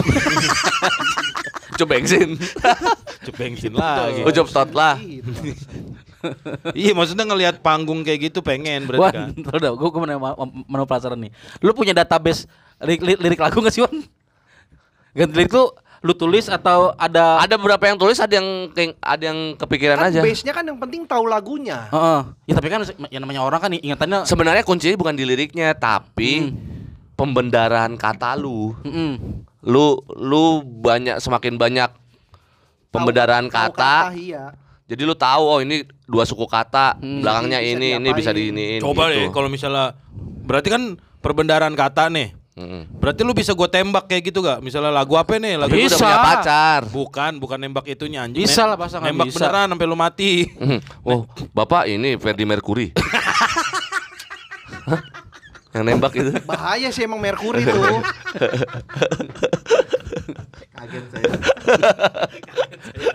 [1.78, 2.34] Coba bensin.
[3.22, 4.26] ucep bensin lagi.
[4.26, 4.98] Ucup tot lah.
[4.98, 5.30] Gitu.
[6.76, 9.56] iya, maksudnya ngelihat panggung kayak gitu pengen berarti Wan, kan.
[9.56, 10.00] udah, gue gue
[10.66, 11.30] mau penasaran nih.
[11.62, 12.44] Lu punya database
[12.82, 13.94] lirik, lirik, lirik lagu gak sih Wan?
[15.12, 15.70] Ganti lirik tuh
[16.00, 17.38] lu tulis atau ada?
[17.38, 20.20] Ada beberapa yang tulis, ada yang ke- ada yang kepikiran Kan aja.
[20.20, 21.88] base-nya kan yang penting tahu lagunya.
[21.88, 22.20] Heeh.
[22.46, 24.24] Ya tapi kan yang namanya orang kan ingatannya.
[24.24, 26.56] Sebenarnya kuncinya bukan di liriknya, tapi
[27.14, 28.72] pembendaraan kata lu.
[28.80, 29.44] Mm-mm.
[29.62, 31.92] Lu lu banyak semakin banyak
[32.90, 33.94] pembendaraan Tahu- tahu kata.
[34.16, 34.44] iya.
[34.86, 37.22] Jadi lu tahu oh ini dua suku kata, Hmm.
[37.22, 38.16] belakangnya Bisa ini ini diapain.
[38.16, 39.14] bisa diiniin Coba gitu.
[39.14, 39.94] deh kalau misalnya
[40.42, 40.82] berarti kan
[41.20, 42.34] perbendaharaan kata nih.
[42.60, 42.82] Mm-mm.
[42.92, 44.60] Berarti lu bisa gue tembak kayak gitu gak?
[44.60, 45.56] Misalnya lagu apa nih?
[45.56, 45.96] Lagu gua udah Bisa.
[45.96, 46.80] punya pacar.
[46.86, 48.44] Bukan, bukan nembak itunya anjing.
[48.44, 49.40] Bisa lah, pasangan Nembak bisa.
[49.40, 50.44] beneran sampai lu mati.
[50.60, 50.78] Mhm.
[51.00, 52.92] Oh, Bapak ini Ferdi Mercury.
[54.92, 55.00] Hah?
[55.70, 56.30] Yang nembak itu.
[56.44, 57.80] Bahaya sih emang Merkuri tuh.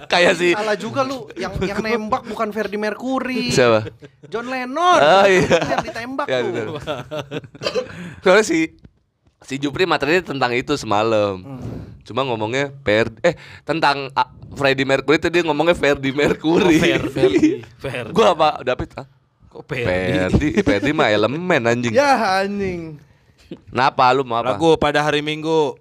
[0.07, 3.51] Kayak si Salah juga lu yang yang nembak bukan Ferdi Mercury.
[3.51, 3.89] siapa?
[4.25, 4.99] John Lennon.
[4.99, 5.43] Oh, iya.
[5.75, 6.79] Yang ditembak Ya, tuh.
[8.21, 8.59] Soalnya si
[9.45, 11.39] si Jupri materinya tentang itu semalam.
[12.01, 16.81] Cuma ngomongnya per eh tentang ah, Freddie Mercury itu dia ngomongnya Ferdi Mercury.
[16.81, 17.61] Ferdi.
[17.83, 18.11] Ferdi.
[18.13, 18.89] Gua apa David?
[18.97, 19.05] Ah,
[19.49, 21.93] Kok Ferdi, Ferdi mah elemen anjing.
[21.93, 22.97] Ya anjing.
[23.69, 24.57] Kenapa lu mau apa?
[24.57, 25.77] Lagu pada hari Minggu.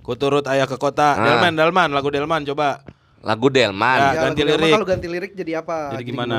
[0.00, 1.14] Ku turut ayah ke kota.
[1.14, 1.22] Ah.
[1.22, 2.82] Delman, Delman, lagu Delman coba.
[3.26, 3.98] Lagu Delman.
[3.98, 4.74] Ya, Ya, ganti lagu Delman lirik.
[4.78, 5.76] Kalau ganti lirik jadi apa?
[5.98, 6.36] Jadi gimana?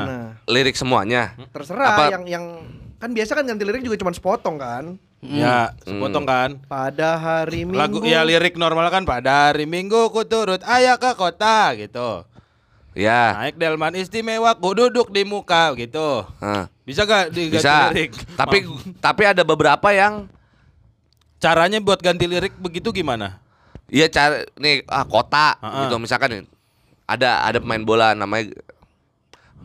[0.48, 1.36] Lirik semuanya.
[1.52, 2.04] Terserah Apa?
[2.16, 2.44] yang yang
[2.98, 4.84] kan biasa kan ganti lirik juga cuma sepotong kan.
[5.18, 6.62] Ya, sepotong kan.
[6.70, 7.74] Pada hari Minggu.
[7.74, 12.22] Lagu ya lirik normal kan pada hari Minggu ku turut ayah ke kota gitu.
[12.94, 13.34] Ya.
[13.34, 16.22] Naik delman istimewa ku duduk di muka gitu.
[16.38, 17.90] Ah, Bisa gak diganti bisa.
[17.90, 18.10] lirik?
[18.38, 18.58] Tapi
[19.02, 20.30] tapi ada beberapa yang
[21.38, 23.42] caranya buat ganti lirik begitu gimana?
[23.90, 25.86] Iya cara nih ah kota Ha-ha.
[25.86, 26.42] gitu misalkan nih,
[27.08, 28.54] ada ada pemain bola namanya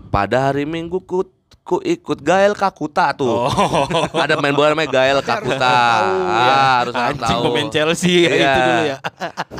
[0.09, 1.27] pada hari Minggu ku,
[1.63, 3.47] ku ikut Gael Kakuta tuh.
[4.23, 5.63] Ada pemain bola namanya Gael Kakuta.
[5.63, 7.43] Ah, harus harus Anjing tahu.
[7.49, 8.35] pemain Chelsea ya, Iya.
[8.35, 8.97] itu dulu ya.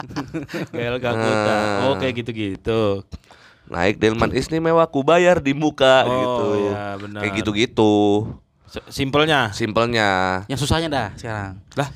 [0.76, 1.56] Gael Kakuta.
[1.56, 1.84] Nah.
[1.88, 2.82] Oh kayak gitu-gitu.
[3.64, 6.45] Naik delman istimewa ku bayar di muka Oh, gitu.
[6.68, 7.20] iya, benar.
[7.24, 7.93] Kayak gitu-gitu.
[8.91, 9.56] Simpelnya.
[9.56, 10.10] Simpelnya.
[10.51, 11.56] Yang susahnya dah sekarang.
[11.80, 11.88] Lah,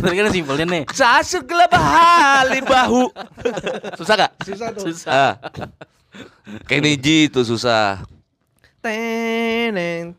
[0.00, 0.82] Tadi kan simpelnya nih.
[0.92, 3.12] Sasuk bahali bahu.
[3.96, 4.30] Susah gak?
[4.44, 4.84] Susah tuh.
[4.88, 5.12] Susah.
[5.12, 5.32] Ah.
[6.66, 8.02] Kenny G itu susah.
[8.80, 10.16] Teneng.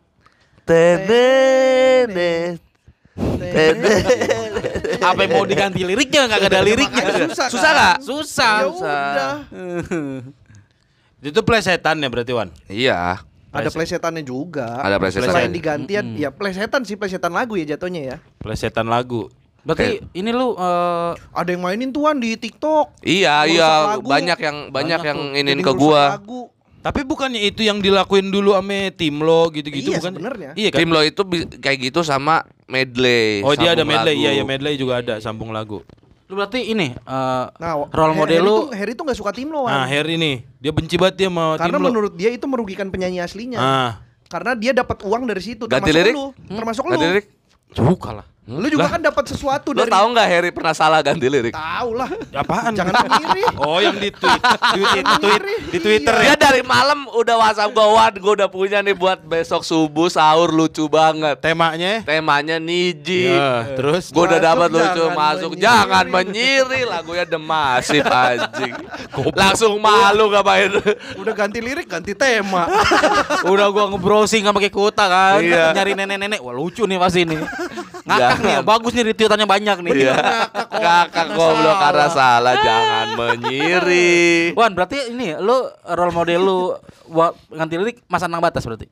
[0.65, 2.59] Tenenet.
[5.01, 7.03] Apa yang mau diganti liriknya nggak ada liriknya.
[7.27, 7.97] Susah, Susah gak?
[8.05, 8.55] Susah.
[8.55, 9.01] Ya Susah.
[9.11, 9.35] udah.
[11.33, 12.49] itu plesetan ya berarti Wan?
[12.69, 13.25] Iya.
[13.51, 14.79] Ada plesetannya juga.
[14.79, 15.27] Ada plesetan.
[15.27, 18.17] Selain digantian, ya plesetan sih plesetan lagu ya jatuhnya ya.
[18.39, 19.27] Plesetan lagu.
[19.61, 22.97] Berarti ini lu eh, Ada yang mainin tuan di TikTok.
[22.99, 24.05] Iya iya lagu.
[24.05, 26.17] banyak yang banyak, Banyak yang inin Jadi ke gua.
[26.17, 26.49] lagu.
[26.81, 30.11] Tapi bukannya itu yang dilakuin dulu ame tim lo gitu-gitu Iya, bukan?
[30.11, 30.49] sebenarnya.
[30.55, 30.79] Iya kan?
[30.81, 31.21] Tim lo itu
[31.55, 33.41] kayak gitu sama medley.
[33.41, 34.23] Oh dia ada medley, lagu.
[34.23, 35.85] iya ya medley juga ada sambung lagu.
[36.25, 39.53] Lu berarti ini eh, Nah, role Harry model lu tuh, Harry tuh nggak suka tim
[39.53, 39.77] lo, Wan.
[39.77, 41.87] Nah Harry nih, dia benci banget dia sama Karena tim lo.
[41.87, 43.59] menurut dia itu merugikan penyanyi aslinya.
[43.59, 43.91] Ah,
[44.25, 45.67] Karena dia dapat uang dari situ.
[45.67, 46.13] Ganti termasuk lirik?
[46.15, 47.03] lu, termasuk Ganti lu.
[47.05, 47.25] lirik?
[47.71, 48.25] suka lah.
[48.41, 51.53] Lu juga kan dapat sesuatu Lo dari tahu nggak Harry pernah salah ganti lirik?
[51.53, 52.09] Tahu lah.
[52.33, 52.73] Apaan?
[52.73, 53.43] Jangan mengiri.
[53.61, 54.41] Oh yang di tweet,
[54.73, 56.35] tweet, Jangan tweet, di Twitter Dia ya.
[56.35, 60.89] dari malam udah WhatsApp gue, Wan, gue udah punya nih buat besok subuh sahur lucu
[60.89, 61.37] banget.
[61.37, 62.01] Temanya?
[62.01, 63.29] Temanya Niji.
[63.29, 65.61] Ya, terus Gue udah dapat lucu jangan masuk, menyiri.
[65.61, 68.73] jangan menyiri lagunya demasif anjing.
[69.31, 70.73] Langsung malu ngapain?
[71.15, 72.65] Udah ganti lirik, ganti tema.
[73.45, 75.71] udah gua nge-browsing sama kayak kuota kan, Iya.
[75.71, 76.41] nyari nenek-nenek.
[76.41, 77.37] Wah, lucu nih pasti nih.
[78.11, 79.91] Ngakak nih, ya, bagus nih retweetannya banyak nih.
[80.03, 80.15] Iya.
[80.67, 84.51] Kakak goblok karena salah, jangan menyiri.
[84.53, 85.55] Wan, berarti ini lu
[85.87, 86.59] role model lu
[87.07, 88.87] buat ganti lirik Mas Anang Batas berarti.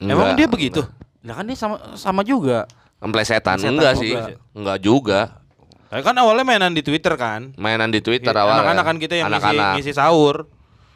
[0.00, 0.80] Emang dia begitu?
[1.20, 2.64] Nah kan dia sama sama juga.
[3.00, 4.12] Kemplesetan enggak sih?
[4.52, 5.20] Enggak juga.
[5.90, 7.50] Eh, kan awalnya mainan di Twitter kan.
[7.58, 8.62] Mainan di Twitter Iya, awal.
[8.62, 9.72] Anak-anak kan kita yang ngisi, Anak-anak.
[9.74, 10.36] ngisi sahur.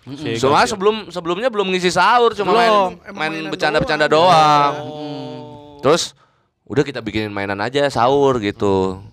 [0.05, 4.73] Si Cuma sebelum sebelumnya belum ngisi sahur, cuma Belum, main bercanda-bercanda doang.
[4.77, 5.81] doang.
[5.81, 6.13] Terus
[6.65, 9.05] udah kita bikinin mainan aja sahur gitu.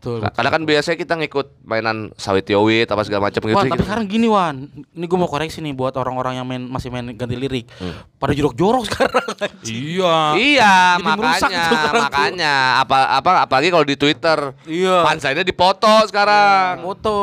[0.00, 0.24] Betul.
[0.24, 3.52] Karena kan biasanya kita ngikut mainan sawit yowit apa segala macam gitu.
[3.52, 3.84] Wan, tapi gitu.
[3.84, 4.56] sekarang gini Wan,
[4.96, 7.68] ini gue mau koreksi nih buat orang-orang yang main masih main ganti lirik.
[7.76, 8.00] Hmm.
[8.16, 9.28] Pada jorok-jorok sekarang.
[9.60, 10.16] Iya.
[10.40, 14.56] Iya, Jadi makanya, tuh makanya apa apa apalagi kalau di Twitter.
[14.64, 15.04] Iya.
[15.04, 16.80] Pansainya dipoto sekarang.
[16.80, 17.18] Foto.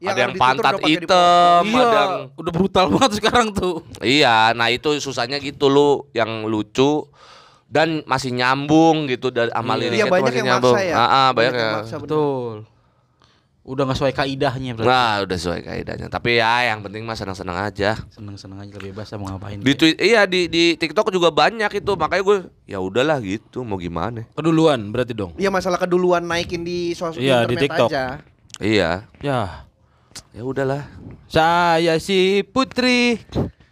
[0.00, 3.80] Ya, ada yang pantat hitam, Iya, ada yang udah brutal banget sekarang tuh.
[4.04, 7.08] Iya, nah itu susahnya gitu lu yang lucu
[7.66, 9.82] dan masih nyambung gitu dari amal Iya.
[9.82, 10.74] liriknya Iya banyak masih yang nyambung.
[10.74, 10.94] maksa ya.
[10.94, 11.72] Ah, ah, banyak, yang ya.
[11.74, 12.04] maksa, bener.
[12.04, 12.56] Betul.
[13.64, 14.92] Udah nggak sesuai kaidahnya berarti.
[14.92, 16.06] Nah, udah sesuai kaidahnya.
[16.08, 17.96] Tapi ya yang penting mah senang-senang aja.
[18.12, 19.56] Seneng-seneng aja lebih bebas mau ngapain.
[19.56, 21.92] Di tweet iya di di TikTok juga banyak itu.
[21.94, 24.28] Makanya gue ya udahlah gitu, mau gimana.
[24.30, 25.32] Keduluan berarti dong.
[25.34, 27.88] Iya masalah keduluan naikin di sosial Iya, di TikTok.
[27.88, 28.20] aja.
[28.60, 29.08] Iya.
[29.18, 29.64] Ya.
[30.30, 30.84] Ya udahlah.
[31.26, 33.16] Saya si Putri.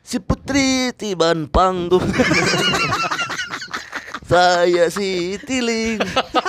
[0.00, 2.00] Si Putri tiban panggung.
[4.32, 6.00] Saya si Tiling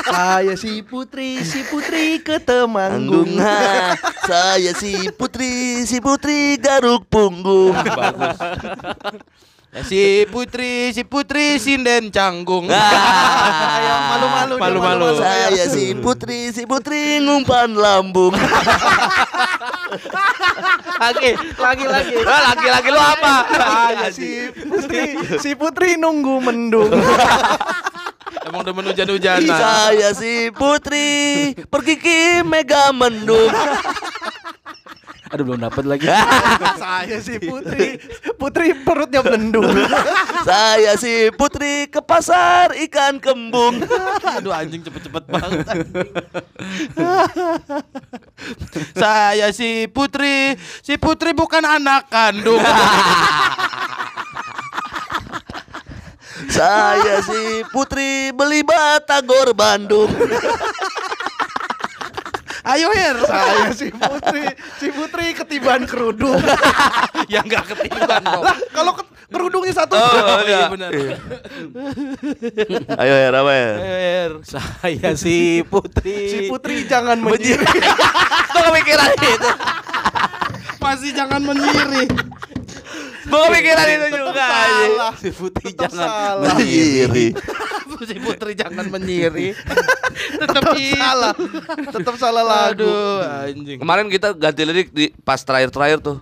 [0.08, 3.28] Saya si Putri, si Putri ke Temanggung.
[3.28, 3.92] Panggung ha.
[4.24, 7.76] Saya si Putri, si Putri garuk punggung.
[7.76, 8.40] Bagus.
[9.74, 12.70] Ya, si Putri, si Putri sinden canggung.
[12.74, 15.08] Kayak malu-malu, Malu-malu.
[15.18, 18.38] Saya si Putri, si Putri ngumpan lambung.
[21.02, 22.16] lagi, lagi, lagi.
[22.22, 23.36] Ah, Laki-laki lu apa?
[23.50, 25.04] Saya si Putri,
[25.42, 26.94] si Putri nunggu mendung.
[28.46, 29.58] Emang demen hujan-hujanan.
[29.58, 31.10] Saya si Putri
[31.66, 33.50] pergi ke Mega Mendung.
[35.34, 36.06] Aduh belum dapat lagi.
[36.86, 37.98] Saya si Putri,
[38.38, 39.66] Putri perutnya mendung.
[40.48, 43.82] Saya si Putri ke pasar ikan kembung.
[44.38, 45.66] Aduh anjing cepet-cepet banget.
[48.94, 50.54] Saya si Putri,
[50.86, 52.62] si Putri bukan anak kandung.
[56.46, 60.14] Saya si Putri beli batagor Bandung.
[62.64, 63.18] Ayo Her.
[63.22, 64.44] Saya si Putri,
[64.80, 66.40] si Putri ketiban kerudung.
[67.34, 68.40] yang nggak ketiban dong.
[68.40, 69.94] Lah, kalau ke- kerudungnya satu.
[69.94, 70.90] Oh, iya benar.
[73.04, 73.70] Ayo ya apa ya?
[73.76, 74.32] Ayo Her.
[74.48, 76.18] Saya si Putri.
[76.32, 77.68] Si Putri jangan menyiri.
[78.54, 79.50] Gue kepikiran itu.
[80.80, 82.08] Masih jangan menyiri.
[83.24, 84.46] Gue kepikiran itu juga.
[84.48, 85.14] Salah.
[85.16, 86.08] Si Putri Tetap jangan.
[86.08, 86.48] salah.
[86.54, 87.28] Mandiri.
[88.10, 89.48] si Putri jangan menyiri.
[90.44, 91.34] Tetap salah.
[91.94, 92.84] Tetap salah lagu.
[92.84, 93.78] Aduh anjing.
[93.80, 96.18] Kemarin kita ganti lirik di pas terakhir-terakhir tuh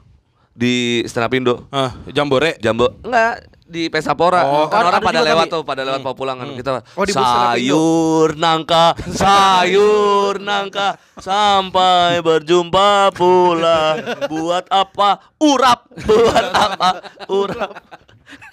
[0.51, 1.55] di Stand Up Indo.
[1.71, 2.59] Ah, jambore.
[2.59, 4.43] Jambo enggak di Pesapora.
[4.43, 6.83] Oh, kan orang pada lewat tuh, pada lewat mau pulang kan kita.
[6.99, 13.95] Oh, sayur nangka, sayur nangka sampai berjumpa pula.
[14.31, 15.23] Buat apa?
[15.39, 15.87] Urap.
[16.03, 16.89] Buat apa?
[17.39, 17.71] Urap.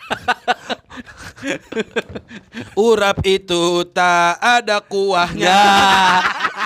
[2.75, 5.47] Urap itu tak ada kuahnya.
[5.47, 5.63] Ya,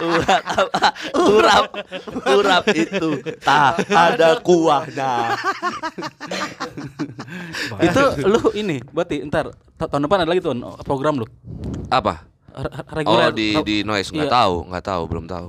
[0.09, 0.87] urap apa?
[1.13, 1.65] Urap,
[2.33, 5.13] urap itu tak ada kuahnya.
[7.83, 10.53] Itu lu ini, berarti ntar ta- tahun depan ada lagi tuh
[10.85, 11.27] program lu.
[11.89, 12.25] Apa?
[12.53, 14.33] Re- re- Oh di di noise nggak Iya.
[14.33, 15.49] tahu, nggak tahu, belum tahu.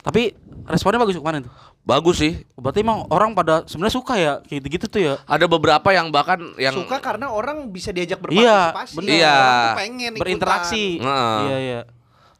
[0.00, 0.32] Tapi
[0.64, 1.52] responnya bagus kemarin tuh.
[1.88, 2.44] Bagus sih.
[2.52, 5.14] Berarti emang orang pada sebenarnya suka ya kayak gitu-gitu tuh ya.
[5.24, 8.94] Ada beberapa yang bahkan yang Suka karena orang bisa diajak Iya, berpartisipasi.
[8.94, 9.12] bener.
[9.16, 9.32] Iya.
[9.32, 10.20] Tuh pengen ikutan.
[10.20, 10.84] Berinteraksi.
[11.00, 11.38] Heeh.
[11.42, 11.82] Iya, iya.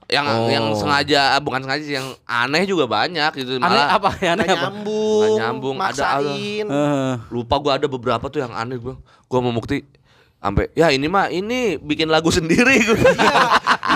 [0.08, 4.08] yang yang sengaja bukan sengaja sih yang aneh juga banyak gitu Aneh malah apa?
[4.18, 4.64] Aneh Nggak apa?
[4.66, 5.84] nyambung, nyambung, ada-
[6.24, 6.64] maksain.
[6.64, 9.84] Eh, lupa gua ada beberapa tuh yang aneh gua gua mau bukti
[10.38, 13.42] sampai ya ini mah ini bikin lagu sendiri gua Iya,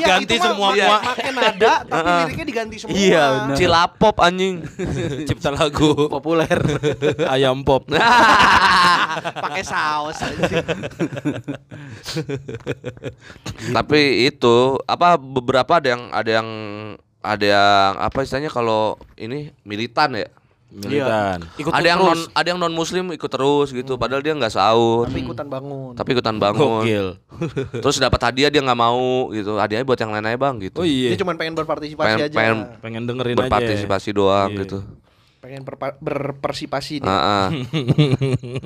[0.01, 0.68] Ganti itu mah semua.
[0.72, 2.97] make- make nada tapi liriknya diganti semua.
[2.97, 3.57] Iya, benar.
[3.61, 4.55] cilapop anjing
[5.28, 6.57] Cipta lagu populer.
[7.34, 7.84] ayam pop.
[9.45, 10.16] Pakai saus
[13.72, 16.49] tapi itu apa beberapa ada yang ada yang
[17.22, 20.26] ada yang apa istilahnya kalau ini militan ya
[20.73, 21.45] Militan.
[21.55, 22.16] Ikut ada yang terus.
[22.25, 25.93] non ada yang non muslim ikut terus gitu padahal dia nggak sahur Tapi ikutan bangun.
[25.93, 27.07] tapi ikutan bangun Gokil.
[27.85, 30.87] terus dapat hadiah dia nggak mau gitu hadiahnya buat yang lain aja bang gitu Oh
[30.87, 31.12] iya.
[31.12, 32.33] Dia cuma pengen berpartisipasi pengen aja.
[32.35, 33.41] pengen Pengen dengerin aja.
[33.43, 34.61] berpartisipasi doang Iya.
[34.61, 34.79] gitu
[35.39, 37.05] Pengen berpa- berpartisipasi nih.
[37.05, 37.49] Ah, ah.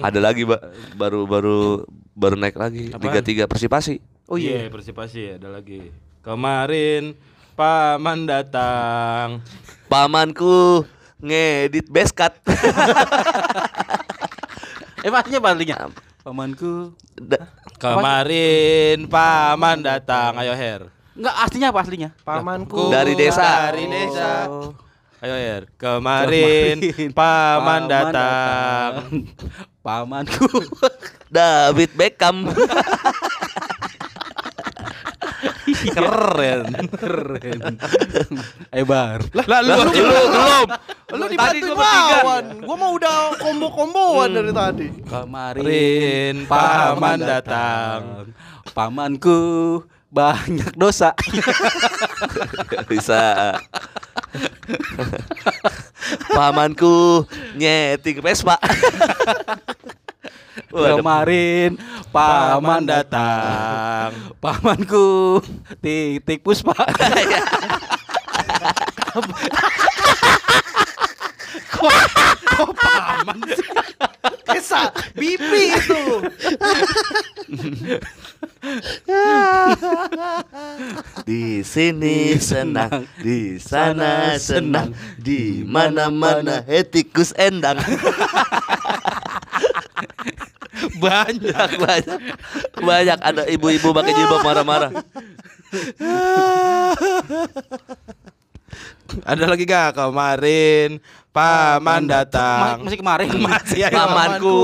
[0.05, 0.61] ada lagi mbak
[0.95, 1.59] baru baru
[2.13, 3.03] baru naik lagi Apaan?
[3.03, 4.67] Liga tiga Persipasi Oh iya.
[4.69, 5.91] Persipasi ada lagi.
[6.21, 7.19] Kemarin
[7.53, 9.41] paman datang.
[9.87, 10.83] pamanku
[11.19, 12.37] ngedit beskat
[15.01, 15.87] Eh pastinya pastinya.
[16.21, 16.91] Pamanku.
[17.15, 17.47] Da-
[17.79, 20.35] Kemarin paman datang.
[20.35, 20.91] Ayo Her.
[21.15, 22.11] Enggak aslinya apa aslinya?
[22.27, 23.71] Pamanku Dari desa.
[23.71, 24.51] Dari desa.
[25.23, 25.71] Ayo Her.
[25.79, 26.83] Kemarin
[27.15, 28.91] paman datang.
[29.79, 30.51] Pamanku.
[31.31, 32.51] David Beckham
[35.97, 36.65] Keren.
[36.97, 37.61] Keren.
[38.81, 39.21] Ebar.
[39.47, 40.69] Lah lu lu belum
[41.17, 42.19] Lu Tadi gua bertiga.
[42.67, 44.87] Gua mau udah kombo-komboan dari tadi.
[45.07, 48.01] Kemarin paman datang.
[48.75, 49.39] Pamanku
[50.11, 51.13] banyak dosa.
[52.91, 53.57] bisa
[56.33, 57.25] pamanku
[57.55, 58.57] nyeting Vespa.
[60.77, 61.81] Kemarin
[62.13, 64.13] paman datang.
[64.37, 65.41] Pamanku
[65.81, 66.77] titik puspa.
[74.57, 76.03] Esa, Bibi itu.
[81.29, 87.79] di sini senang di sana senang di mana mana hetikus endang
[90.97, 91.69] Banyak.
[91.85, 92.21] banyak
[92.77, 94.91] banyak ada ibu-ibu pakai jilbab marah-marah
[99.23, 100.99] Ada lagi gak kemarin
[101.31, 102.83] paman Ma- datang.
[102.83, 103.29] Masih kemarin.
[103.47, 104.61] Masih ada pamanku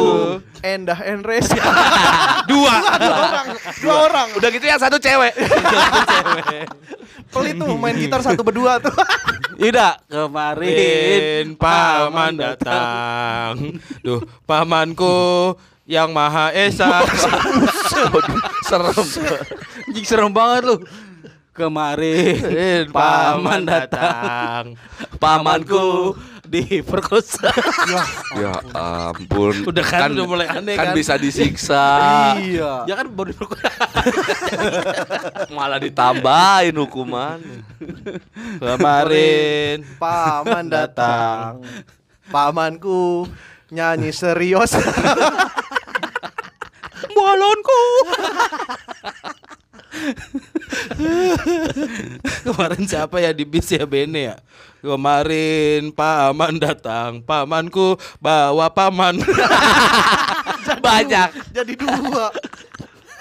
[0.65, 1.47] Endah Enres.
[2.51, 2.75] Dua.
[2.99, 3.47] Dua orang.
[3.79, 4.29] Dua orang.
[4.39, 5.33] udah gitu yang satu cewek
[7.33, 8.93] Pelit tuh main gitar satu berdua tuh.
[9.57, 13.79] Tidak, kemarin Rin paman datang.
[14.05, 15.55] Duh, pamanku
[15.85, 17.03] yang maha esa.
[18.69, 18.95] serem
[19.89, 20.77] Anjing serem banget lu.
[21.53, 24.73] Kemarin paman datang.
[25.21, 26.17] Pamanku
[26.49, 27.53] diperkosa.
[28.37, 30.97] ya ampun Udah kan, udah mulai aneh kan kan.
[30.97, 31.85] bisa disiksa
[32.41, 32.89] Iya.
[32.89, 33.69] ya kan baru diperkosa.
[35.57, 37.41] malah ditambahin hukuman
[38.57, 41.61] Kemarin Paman datang.
[42.29, 43.29] Pamanku
[43.73, 44.77] nyanyi serius.
[47.17, 47.83] Balonku.
[52.43, 54.37] kemarin siapa ya di bis ya Bene ya?
[54.83, 59.23] Kemarin paman datang, pamanku bawa paman.
[60.85, 62.35] banyak Jadi dua.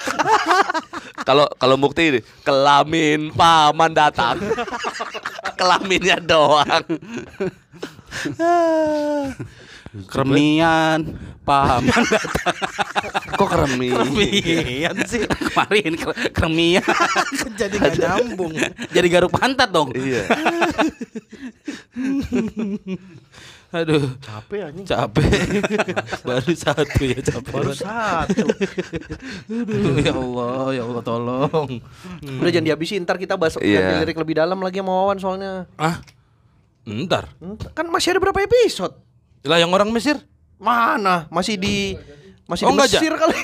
[1.27, 4.37] kalau kalau bukti ini kelamin paman datang
[5.59, 6.85] kelaminnya doang
[9.91, 11.03] Kremian
[11.43, 11.83] paman
[12.15, 12.55] datang.
[13.35, 15.27] kok keremi Kremian sih.
[15.27, 16.85] Kemarin kre- kremian.
[17.59, 18.55] Jadi gak nyambung.
[18.87, 19.91] Jadi garuk pantat dong.
[19.91, 20.23] iya
[23.71, 24.83] Aduh, Capek anjing.
[24.83, 25.31] capek.
[26.27, 27.51] Baru satu ya capek.
[27.55, 28.43] Baru satu.
[29.47, 31.79] Aduh, ya Allah, ya Allah tolong.
[32.19, 35.71] Udah jangan dihabisin ntar kita bahas ngambil lirik lebih dalam lagi sama Wawan soalnya.
[35.79, 36.03] Ah.
[36.83, 37.31] Ntar-
[37.71, 38.91] Kan masih ada berapa episode?
[39.43, 40.21] Lah yang orang Mesir?
[40.55, 41.25] Mana?
[41.27, 41.97] Masih di
[42.45, 42.83] masih Oh, di?
[42.99, 43.37] Mesir kali.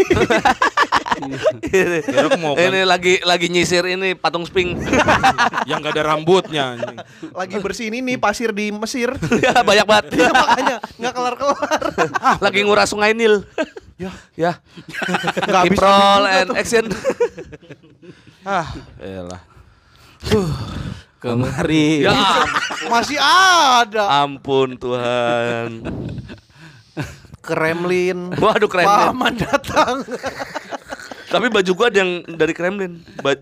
[1.17, 2.61] ini, Kira mau kan.
[2.61, 4.75] ini lagi lagi nyisir ini patung sping
[5.69, 6.75] yang gak ada rambutnya.
[6.75, 6.97] anjing.
[7.31, 9.15] lagi bersihin ini pasir di Mesir.
[9.39, 11.81] ya banyak banget Iya makanya nggak kelar-kelar.
[12.37, 13.47] lagi nguras sungai Nil
[13.97, 14.11] Ya.
[14.37, 14.51] ya
[15.41, 15.79] Nggak habis
[16.29, 16.85] and action
[18.43, 18.67] Ah,
[18.97, 19.41] elah.
[21.17, 22.05] Kemarin.
[22.05, 22.13] ya
[22.93, 24.21] Masih ada.
[24.21, 25.81] ampun Tuhan
[27.39, 28.35] Kremlin.
[28.35, 30.03] waduh Kremlin Paman datang.
[31.33, 33.39] tapi baju gua ada yang dari Kremlin Ba-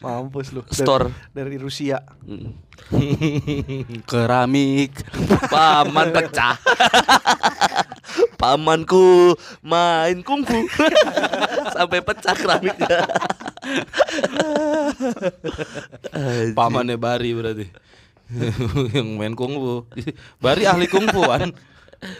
[0.00, 0.64] Mampus lu.
[0.64, 1.06] Dari- Store.
[1.30, 2.00] dari Rusia.
[2.24, 2.56] Mm.
[4.02, 5.04] Keramik.
[5.46, 6.56] Paman pecah.
[8.40, 10.64] Pamanku main kungfu
[11.76, 13.04] sampai pecah keramiknya.
[16.58, 17.66] Pamannya Bari berarti.
[18.96, 19.86] yang main kungfu.
[20.38, 21.52] Bari ahli kungfuan.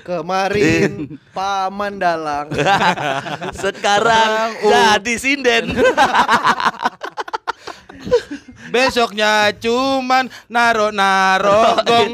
[0.05, 2.53] Kemarin paman dalang.
[3.57, 5.73] Sekarang jadi sinden.
[8.75, 12.13] Besoknya cuman naro-naro gong.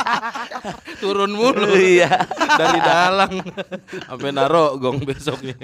[1.02, 2.26] Turun mulu Iya.
[2.58, 3.34] dari dalang
[4.08, 5.56] sampai naro gong besoknya.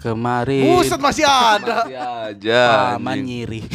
[0.00, 0.68] Kemarin.
[0.68, 1.88] Buset masih ada.
[1.88, 2.64] Masih aja.
[2.96, 3.60] Paman nyiri.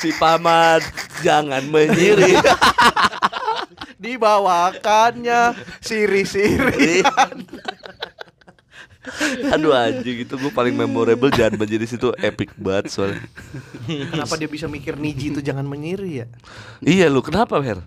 [0.00, 0.80] si paman
[1.20, 2.40] jangan menyiri.
[4.00, 5.52] Dibawakannya
[5.84, 7.04] siri-siri.
[9.54, 13.22] Aduh anjing itu gue paling memorable jangan menjadi situ epic banget soalnya.
[13.86, 16.26] Kenapa dia bisa mikir Niji itu jangan menyiri ya?
[16.78, 17.80] Iya lu kenapa Her?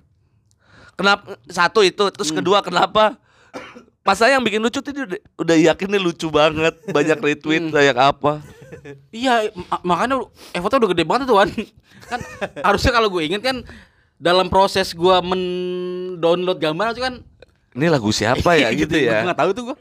[0.93, 3.17] Kenapa satu itu terus kedua kenapa?
[4.01, 7.93] Masa yang bikin lucu tuh dia udah, udah yakin nih lucu banget banyak retweet banyak
[7.93, 8.41] apa?
[9.13, 11.49] Iya, ma- makanya effortnya udah gede banget tuh, Wan.
[12.09, 12.19] Kan
[12.59, 13.61] harusnya kalau gue inget kan
[14.17, 17.21] dalam proses gua men-download gambar itu kan
[17.71, 19.21] Ini lagu siapa ya gitu Gue ya?
[19.21, 19.77] nggak tahu tuh gua.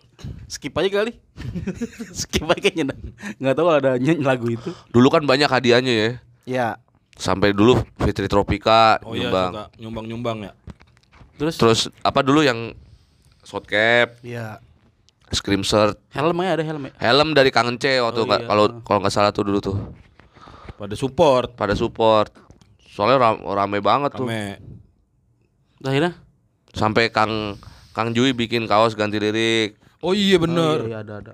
[0.50, 1.14] Skip aja kali.
[2.20, 2.90] Skip aja kayaknya.
[3.38, 4.74] Nggak tahu ada nyanyi lagu itu.
[4.90, 6.08] Dulu kan banyak hadiahnya ya.
[6.42, 6.68] Ya.
[7.14, 9.50] Sampai dulu Fitri Tropika Oh iya nyumbang.
[9.78, 10.52] nyumbang-nyumbang ya.
[11.38, 12.74] Terus, Terus apa dulu yang
[13.40, 14.58] short cap, Ya.
[15.30, 16.92] scream shirt, helmnya ada helmnya.
[16.98, 18.44] helm dari Kangen C waktu Oh, iya.
[18.44, 19.76] kalau kalau nggak salah tuh dulu tuh
[20.76, 21.54] Pada support.
[21.54, 22.34] pada support.
[22.82, 24.26] Soalnya ram- rame banget tuh.
[24.26, 24.58] Rame.
[25.80, 26.12] Akhirnya?
[26.72, 27.56] Sampai Kang
[27.90, 29.79] Kang Jui bikin kaos ganti lirik.
[30.00, 30.76] Oh iya Oh, bener.
[30.82, 31.32] iya, iya, ada ada.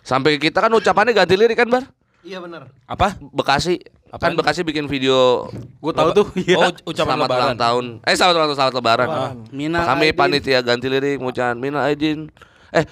[0.00, 1.84] Sampai kita kan ucapannya ganti lirik kan, Bar?
[2.20, 2.72] Iya benar.
[2.84, 3.14] Apa?
[3.20, 3.78] Bekasi.
[4.06, 4.34] Kan Apaan?
[4.34, 5.46] Bekasi bikin video
[5.78, 6.26] Gue tahu tuh.
[6.34, 6.56] Iya.
[6.58, 7.44] Oh ucapan selamat lebaran.
[7.44, 7.84] ulang tahun.
[8.02, 9.08] Eh selamat ulang tahun, selamat lebaran.
[9.52, 10.16] Mina Kami Aidin.
[10.16, 12.32] panitia ganti lirik ngucapan Mina Aidin.
[12.72, 12.82] Eh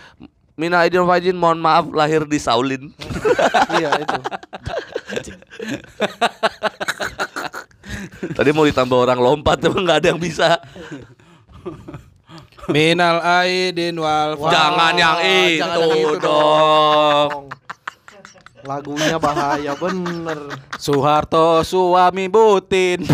[0.54, 2.94] Mina Aidin Fajin mohon maaf lahir di Saulin.
[3.74, 4.18] iya itu.
[8.30, 10.48] Tadi mau ditambah orang lompat tapi nggak ada yang bisa.
[12.72, 17.30] Minal aidin wal Wah, Jangan yang itu jangan itu dong.
[18.64, 20.56] Lagunya bahaya bener.
[20.80, 23.04] Soeharto suami Butin.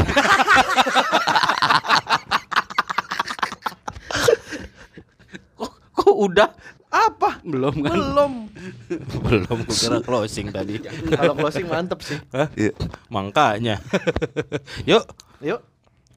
[5.59, 6.51] kok, kok udah?
[6.91, 7.39] Apa?
[7.43, 7.91] Belum kan?
[7.91, 8.33] Belum.
[9.27, 10.83] Belum kira closing tadi.
[11.15, 12.19] Kalau closing mantep sih.
[12.35, 12.51] Hah?
[12.55, 12.75] Iya.
[13.11, 13.79] Makanya.
[14.91, 15.07] Yuk.
[15.43, 15.70] Yuk.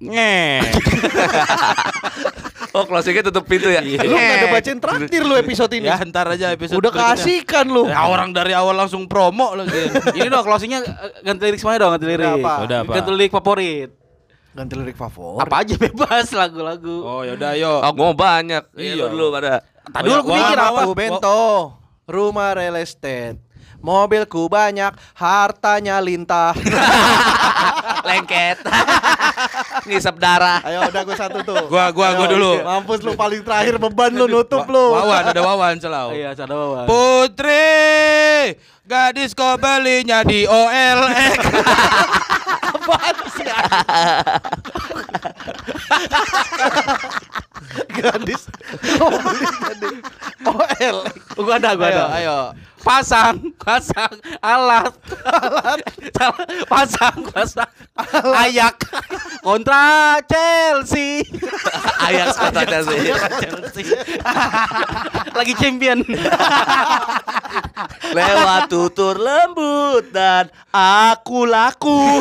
[0.03, 0.35] Nge.
[2.73, 3.85] Oh closingnya tutup pintu ya.
[3.85, 5.85] Lu nggak ada bacain traktir lu episode ini.
[5.85, 7.85] ya ntar aja episode Udah kasihkan lu.
[7.85, 9.93] Ya, orang dari awal langsung promo lagi.
[10.17, 12.25] Ini dong closingnya eh, ganti lirik semuanya dong ganti lirik.
[12.25, 12.53] Udah apa?
[12.65, 12.91] Udah apa?
[12.97, 13.89] Ganti lirik favorit.
[14.57, 15.45] Ganti lirik favorit.
[15.45, 16.97] Apa aja bebas lagu-lagu.
[17.05, 17.77] Oh yaudah ayo.
[17.85, 18.63] Oh gue mau banyak.
[18.73, 18.89] Iya.
[18.89, 19.61] Iya lu dulu pada.
[19.93, 20.81] Tadi dulu gue mikir apa?
[20.97, 21.43] bento,
[22.09, 23.37] rumah real estate.
[23.83, 26.55] Mobilku banyak, hartanya lintah.
[28.07, 28.63] Lengket.
[29.87, 30.63] Ngisep darah.
[30.63, 31.67] Ayo udah gue satu tuh.
[31.67, 32.51] Gua- gua- gua Ayo, dulu.
[32.63, 34.95] Mampus lu paling terakhir beban lu nutup lu.
[34.95, 36.15] Wawan ada Wawan selalu.
[36.15, 36.87] Iya, ada bawa.
[36.87, 41.43] Putri, gadis kau belinya di OLX.
[42.73, 43.47] Apaan sih?
[47.93, 48.41] Gadis.
[48.99, 49.95] Oh, gadis.
[50.43, 50.97] OL.
[51.37, 52.05] Gua ada, gua Ayo, ada.
[52.13, 52.37] ayo.
[52.83, 54.11] Pasang, pasang
[54.43, 54.91] alat.
[55.23, 55.79] Alat.
[56.71, 57.71] pasang, pasang.
[58.43, 58.75] Ayak
[59.39, 61.23] kontra Chelsea.
[62.05, 62.99] Ayak sih.
[63.39, 63.83] Chelsea.
[65.39, 66.03] Lagi champion.
[68.11, 72.19] Lewat tutur lembut dan aku laku.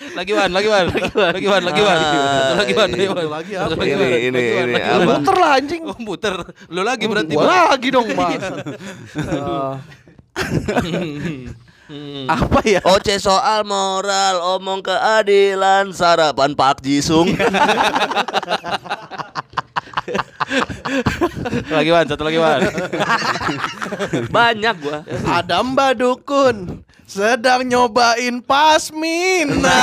[0.00, 0.86] Lagi Wan, lagi Wan.
[0.88, 1.98] Lagi Wan, lagi Wan.
[2.00, 3.28] Satu lagi Wan, lagi Wan.
[3.28, 3.84] Lagi Satu apa?
[3.84, 4.08] lagi Ini Wan.
[4.08, 4.96] ini Lagi Wan, ini lagi apa?
[4.96, 5.20] Wan.
[5.20, 5.82] Muter lah anjing.
[5.84, 6.34] Oh, muter.
[6.72, 7.34] Lu lagi berarti.
[7.36, 8.40] Gua lagi dong, Mas.
[12.30, 12.78] Apa ya?
[12.86, 17.34] Oce soal moral, omong keadilan, sarapan Pak Jisung.
[21.70, 22.62] Lagi Wan, satu lagi Wan.
[24.34, 25.02] Banyak gua.
[25.26, 29.82] Ada Mbak Dukun sedang nyobain pasmina.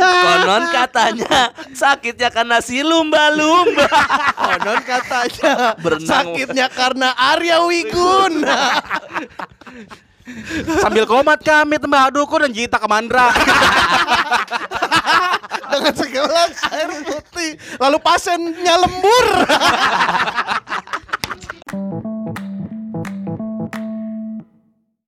[0.00, 3.86] Konon katanya sakitnya karena si lumba-lumba.
[4.34, 6.08] Konon katanya Berenang.
[6.10, 8.82] sakitnya karena Arya Wiguna.
[10.82, 13.34] Sambil komat kami tembak dukun dan Jita Kemandra.
[15.70, 17.58] banget segelas air putih.
[17.82, 19.26] Lalu pasiennya lembur.